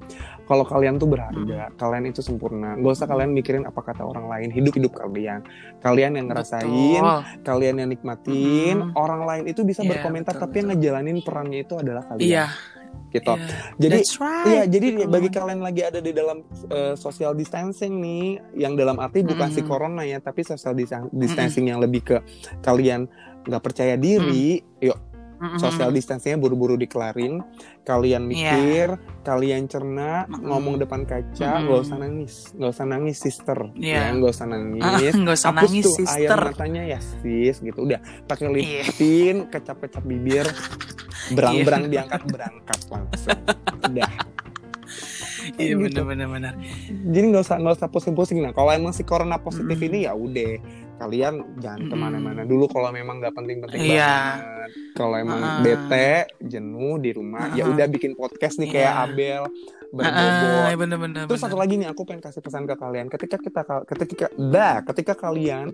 [0.47, 4.55] kalau kalian tuh berharga kalian itu sempurna gak usah kalian mikirin apa kata orang lain
[4.55, 5.43] hidup hidup kalian
[5.81, 7.21] kalian yang ngerasain Betul.
[7.43, 8.95] kalian yang nikmatin Mhm.
[8.95, 10.79] orang lain itu bisa Iya, berkomentar betul, tapi yang betul.
[10.79, 12.47] ngejalanin perannya itu adalah kalian iya
[13.07, 13.47] gitu iya.
[13.77, 14.47] jadi right.
[14.47, 18.27] Iya, jadi Betul bagi kalian lagi ada di dalam eh, social distancing nih,
[18.57, 19.69] yang dalam arti bukan si Mm-mm.
[19.69, 22.17] corona ya, tapi social dis- distancing yang lebih ke
[22.61, 23.07] kalian
[23.47, 24.99] nggak percaya diri, yuk
[25.37, 25.61] Mm-mm.
[25.61, 27.45] social distancingnya buru-buru dikelarin,
[27.83, 28.27] kalian Iya.
[28.27, 28.89] mikir,
[29.21, 30.43] kalian cerna, Mm-mm.
[30.43, 31.63] ngomong depan kaca, Mm-mm.
[31.63, 34.01] nggak usah nangis, nggak usah nangis sister, Iya.
[34.01, 35.13] ya nggak usah Ah, nangis.
[35.21, 38.85] nggak usah Hapus nangis tuh air sister matanya ya sis gitu udah pakai lip Iya.
[38.91, 40.47] tint kecap-kecap bibir
[41.37, 43.39] berang-berang diangkat berangkat langsung
[43.85, 44.11] udah
[45.57, 45.79] iya gitu.
[45.81, 46.55] benar-benar benar
[47.07, 49.87] jadi nggak usah nggak usah pusing-pusing nah kalau emang si corona positif Mm.
[49.87, 50.53] ini ya udah
[50.97, 51.91] kalian jangan Mm-mm.
[51.91, 54.15] ke mana-mana dulu kalau memang nggak penting-penting Iya.
[54.37, 55.61] banget kalau emang Ah.
[55.61, 57.71] bete jenuh di rumah ya Ah.
[57.71, 59.05] udah bikin podcast nih kayak Iya.
[59.07, 59.43] Abel
[59.89, 64.27] berbobot benar-benar terus satu lagi nih aku pengen kasih pesan ke kalian ketika kita ketika
[64.35, 65.71] dah ketika kalian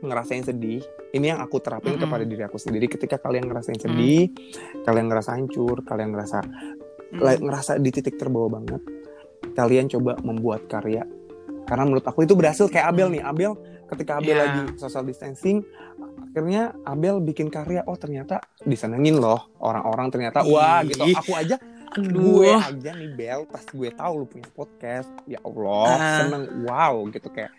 [0.00, 2.04] ngerasain sedih ini yang aku terapin Mm-mm.
[2.04, 4.28] kepada diri aku sendiri ketika kalian ngerasain sedih
[4.82, 6.38] kalian ngerasa hancur kalian ngerasa
[7.16, 8.80] la- ngerasa di titik terbawa banget
[9.52, 11.02] kalian coba membuat karya
[11.64, 13.56] karena menurut aku itu berhasil kayak Abel nih Abel
[13.94, 14.42] ketika Abel Iya.
[14.42, 15.62] lagi social distancing
[16.30, 21.56] akhirnya Abel bikin karya oh ternyata disenengin loh orang-orang ternyata wah gitu aku aja.
[21.96, 26.18] Gue aja nih Bel pas gue tahu lu punya podcast ya Allah Ah.
[26.20, 27.52] seneng wow gitu kayak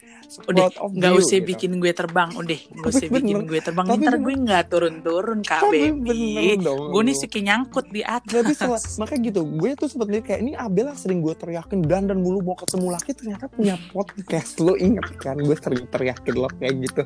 [0.43, 1.47] udah nggak usah gitu.
[1.47, 4.21] bikin gue terbang udah nggak usah bikin gue terbang Tapi ntar bener.
[4.21, 9.21] gue nggak turun-turun kak Tapi baby gue nih suka nyangkut di tapi atas sel- makanya
[9.25, 12.41] gitu gue tuh sempet liat kayak ini Abel yang sering gue teriakin dan dan mulu
[12.41, 17.03] mau ketemu laki ternyata punya podcast lo inget kan gue sering teriakin lo kayak gitu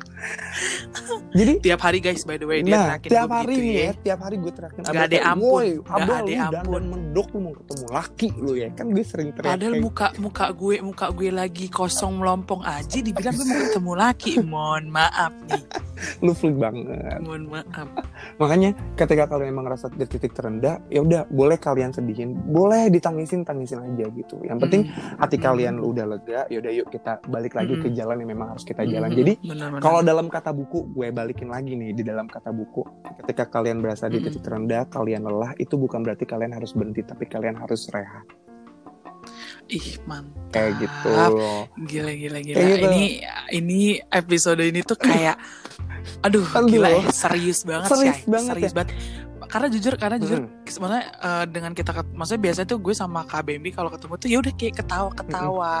[1.30, 3.82] jadi tiap hari guys by the way dia nah tiap gue hari gitu nih ya
[3.82, 6.82] ya tiap hari gue teriakin Nggak Abel ada ampun, "Woi, nggak Abel ada ampun."
[7.20, 10.44] Mendok lu mau ketemu laki lu ya kan gue sering teriak Padahal kayak muka muka
[10.50, 14.32] gue muka gue lagi kosong melompong aja dibilang gue mau ketemu laki.
[14.42, 15.62] Mohon maaf nih.
[16.24, 17.88] lu freak banget Mohon maaf.
[18.36, 23.44] makanya ketika kalian emang ngerasa di titik terendah ya udah boleh kalian sedihin boleh ditangisin
[23.44, 25.20] tangisin aja gitu yang penting Hmm.
[25.20, 27.82] hati kalian lu udah lega yaudah yuk kita balik lagi Mm.
[27.82, 29.80] ke jalan yang memang harus kita Hmm, jalan jadi benar-benar.
[29.80, 32.80] kalau dalam kata buku gue balikin lagi nih di dalam kata buku
[33.20, 34.26] ketika kalian berasa di Mm-mm.
[34.26, 38.26] titik terendah kalian lelah itu bukan berarti kalian harus berhenti tapi kalian harus rehat
[39.70, 40.50] ih mantap.
[40.50, 41.10] kayak gitu
[41.86, 42.56] Gila gila gila.
[42.58, 42.86] Kayak gitu.
[42.90, 43.04] Ini
[43.54, 45.38] ini episode ini tuh kayak
[46.26, 46.66] aduh, Aduh.
[46.66, 48.26] gila ya, serius banget Serius Shay.
[48.26, 48.76] banget serius ya.
[48.82, 48.90] banget.
[49.50, 50.62] Karena jujur karena jujur Mm.
[50.64, 54.28] sebenarnya eh, dengan kita ket- maksudnya biasanya tuh gue sama Kak Bambi kalau ketemu tuh
[54.28, 55.78] ya udah kayak ketawa-ketawa,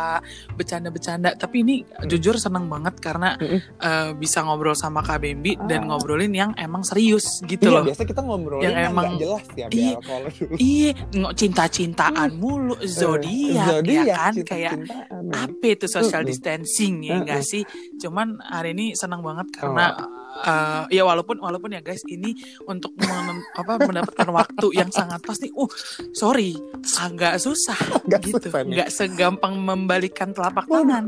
[0.54, 1.30] bercanda-bercanda.
[1.34, 3.60] Tapi ini jujur seneng banget karena Mm-mm.
[3.78, 5.86] eh, bisa ngobrol sama Kak Bambi dan Ah.
[5.88, 7.84] ngobrolin yang emang serius gitu iya loh.
[7.86, 9.94] biasa kita ngobrolin Yang yang, emang- jelas ya Iya.
[10.00, 10.90] Dulu Iya,
[11.32, 15.30] cinta-cintaan mulu, zodiak ya kan kayak cinta-cintaan.
[15.30, 17.62] apa itu social distancing ya enggak sih?
[17.96, 19.94] Cuman hari ini senang banget karena
[20.40, 22.32] eh, ya walaupun walaupun ya guys ini
[22.64, 25.68] untuk men- apa mendapatkan waktu yang sangat pasti uh
[26.10, 26.54] sorry
[26.98, 27.76] agak susah
[28.08, 28.48] Nggak gitu.
[28.48, 28.62] susah.
[28.62, 30.86] Nggak segampang membalikan telapak Waduh.
[30.86, 31.06] tangan.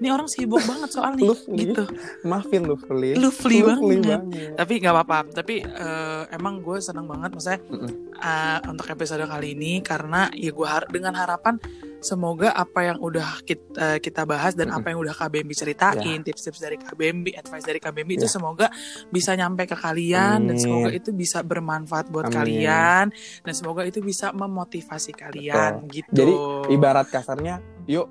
[0.00, 1.84] Ini orang sibuk banget soalnya gitu.
[2.24, 4.22] maafin lu Feli Lovely Lu banget.
[4.56, 5.18] Tapi nggak apa-apa.
[5.30, 7.90] Tapi eh, emang gue seneng banget maksudnya Mm-mm.
[8.16, 11.60] eh, untuk episode kali ini karena ya gue har dengan harapan
[12.00, 14.80] semoga apa yang udah kita, kita bahas dan Mm-mm.
[14.80, 18.32] apa yang udah KBMB ceritain, tips-tips dari KBMB, advice dari KBMB itu Ya.
[18.32, 18.66] semoga
[19.08, 20.60] bisa nyampe ke kalian dan Amin.
[20.60, 22.36] semoga itu bisa bermanfaat buat Amin.
[22.36, 23.04] kalian
[23.44, 26.10] dan semoga itu bisa memotivasi kalian gitu.
[26.10, 26.32] Jadi,
[26.72, 28.08] ibarat kasarnya yuk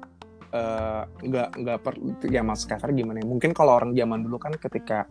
[0.49, 1.93] eh, nggak nggak per
[2.25, 5.05] ya mas kasar gimana ya mungkin kalau orang zaman dulu kan ketika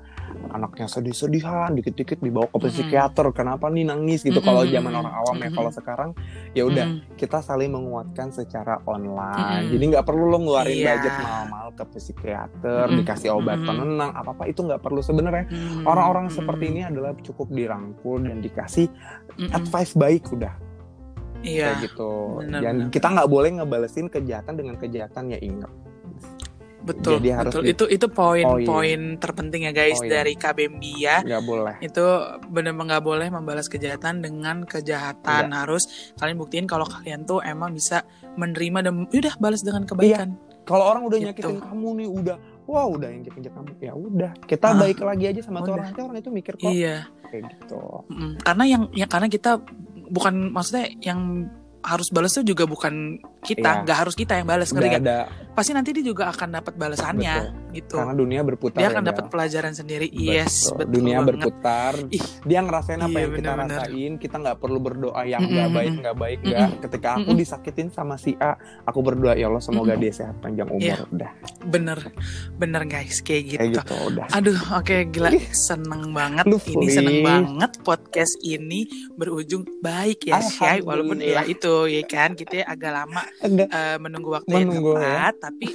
[0.51, 4.74] anaknya sedih-sedihan dikit-dikit dibawa ke psikiater kenapa nih nangis gitu kalau Mm-mm.
[4.74, 5.57] zaman orang awam ya Mm-mm.
[5.57, 6.11] kalau sekarang
[6.53, 7.14] ya udah Mm-mm.
[7.14, 9.72] kita saling menguatkan secara online Mm-mm.
[9.74, 10.86] jadi nggak perlu lo ngeluarin Iya.
[10.99, 12.99] budget mahal-mahal ke psikiater Mm-mm.
[13.03, 17.14] dikasih obat penenang apa apa itu nggak perlu sebenarnya Hmm, orang-orang hmm, seperti ini adalah
[17.22, 18.86] cukup dirangkul dan dikasih
[19.39, 19.55] mm-mm.
[19.55, 20.53] advice baik udah
[21.41, 21.66] Iya.
[21.72, 22.91] kayak gitu benar, dan benar.
[22.91, 25.72] kita nggak boleh ngebalesin kejahatan dengan kejahatan ya ingat
[26.78, 27.62] Betul, Jadi harus betul.
[27.62, 29.18] di- Itu itu poin-poin Oh, iya.
[29.18, 30.11] terpenting ya guys Oh, iya.
[30.14, 31.16] dari KBMB ya.
[31.20, 32.05] nggak boleh Itu
[32.47, 35.53] benar-benar nggak boleh membalas kejahatan dengan kejahatan.
[35.53, 35.84] Harus
[36.16, 40.39] kalian buktiin kalau kalian tuh emang bisa menerima dan udah balas dengan kebaikan.
[40.64, 41.28] kalau orang udah Gitu.
[41.49, 45.24] nyakitin kamu nih udah wah udah injek injek kamu ya udah kita Ah, baik lagi
[45.26, 45.72] aja sama tuh udah.
[45.74, 46.97] orang nanti orang itu mikir kok Iya.
[47.26, 49.64] kayak gitu Mm, Karena yang ya karena kita
[50.09, 51.49] bukan maksudnya yang
[51.79, 53.83] harus balas tuh juga bukan kita, Iya.
[53.87, 55.27] nggak harus kita yang balas ngerti nggak nggak?
[55.29, 57.35] ada Pasti nanti dia juga akan dapat balasannya
[57.69, 57.99] gitu.
[57.99, 60.07] karena dunia berputar Dia ya, akan dapat pelajaran sendiri.
[60.09, 60.31] Betul.
[60.31, 61.29] Yes, betul dunia banget.
[61.35, 62.25] berputar Ih.
[62.45, 63.79] dia ngerasain apa Iya, yang kita bener-bener.
[63.83, 66.01] rasain kita nggak perlu berdoa yang nggak baik mm-mm.
[66.01, 67.41] nggak baik nggak ketika aku Mm-mm.
[67.41, 68.55] disakitin sama si A
[68.85, 70.01] aku berdoa ya Allah semoga Mm-mm.
[70.01, 70.97] dia sehat panjang umur Iya.
[71.11, 71.99] udah Bener,
[72.55, 73.59] bener guys, kayak gitu.
[73.59, 75.43] kayak gitu udah Aduh, oke gila, Ih.
[75.51, 76.47] seneng banget.
[76.47, 80.81] Ini seneng banget podcast ini berujung baik ya, Syai.
[80.81, 85.35] Walaupun ya itu ya kan kita agak lama eh, menunggu waktu yang Menunggu, ya.
[85.35, 85.67] tepat, tapi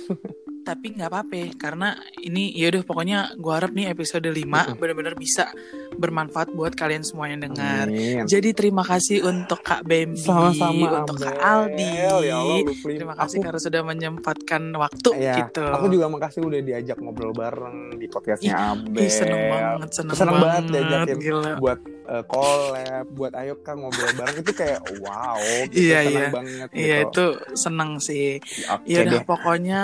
[0.63, 1.91] tapi nggak apa-apa karena
[2.23, 4.79] ini ya udah pokoknya gua harap nih episode 5 Mm-mm.
[4.79, 5.51] benar-benar bisa
[5.93, 7.85] bermanfaat buat kalian semua yang dengar.
[7.85, 8.23] Amin.
[8.25, 11.35] Jadi terima kasih untuk Kak Bambi, sama-sama untuk Kak.
[11.35, 11.89] Aldi.
[12.23, 12.95] ya Allah lu Fli.
[12.97, 15.65] Terima kasih aku, karena sudah menyempatkan waktu ya, gitu.
[15.67, 20.35] aku juga makasih udah diajak ngobrol bareng di podcastnya Abel Ih, seneng banget, seneng, Seneng
[20.39, 21.51] banget banget, diajakin gila.
[21.59, 26.27] buat eh, collab buat ayo kan ngobrol bareng itu kayak wow gitu, Iya, iya.
[26.27, 27.07] banget Iya gitu.
[27.07, 28.37] itu seneng sih.
[28.65, 29.81] Oke Ya udah pokoknya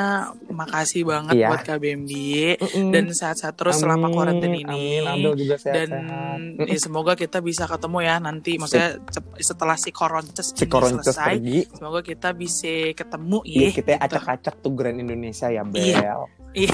[0.49, 1.47] makasih banget Iya.
[1.47, 2.91] buat Kak Bambi Mm-mm.
[2.91, 4.99] dan sehat-sehat terus selama Amin, kuarantin ini.
[4.99, 6.67] Amin, juga dan sehat-sehat.
[6.67, 8.99] ya, semoga kita bisa ketemu ya nanti maksudnya
[9.37, 13.91] setelah si koronces Si ini Koronces selesai pergi, semoga kita bisa ketemu iya ya kita
[13.91, 14.05] gitu.
[14.05, 15.81] acak-acak tuh Grand Indonesia ya Bel.
[15.85, 16.13] Iya,
[16.51, 16.73] Iya.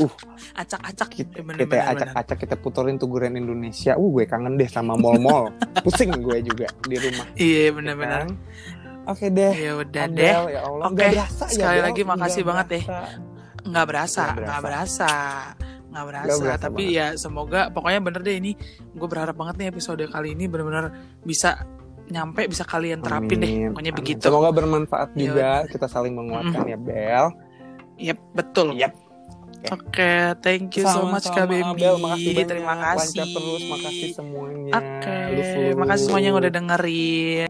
[0.00, 0.12] Uh.
[0.50, 1.92] acak-acak Kita, Ya, bener, kita bener.
[1.92, 3.92] acak-acak kita puterin tuh Indonesia.
[3.96, 5.52] Uh, gue kangen deh sama mall-mall.
[5.84, 7.26] Pusing gue juga di rumah.
[7.36, 8.30] iya ya benar-benar kan?
[9.08, 9.52] Oke deh.
[9.52, 10.86] ya udah Abel, deh ya Allah.
[10.88, 11.84] Oke, berasa ya, sekali Bel.
[11.88, 12.84] lagi makasih banget deh.
[12.84, 13.18] berasa.
[13.60, 15.10] nggak berasa Nggak berasa
[15.90, 18.52] nggak berasa, Nggak berasa tapi ya semoga pokoknya bener deh ini
[18.90, 20.86] gue berharap banget nih episode kali ini benar-benar
[21.20, 21.66] bisa
[22.06, 24.00] nyampe bisa kalian terapin deh Amin, pokoknya amin.
[24.00, 25.48] begitu Semoga bermanfaat Ya juga.
[25.66, 27.26] Kita saling menguatkan ya Bel.
[27.98, 28.92] Yep, betul Yep.
[29.68, 32.48] Oke thank you so much Kak Baby Abel, makasih banyak.
[32.48, 34.72] terima kasih Lancar terus, makasih semuanya.
[34.72, 35.16] oke
[35.52, 35.70] full.
[35.76, 37.48] makasih semuanya yang udah dengerin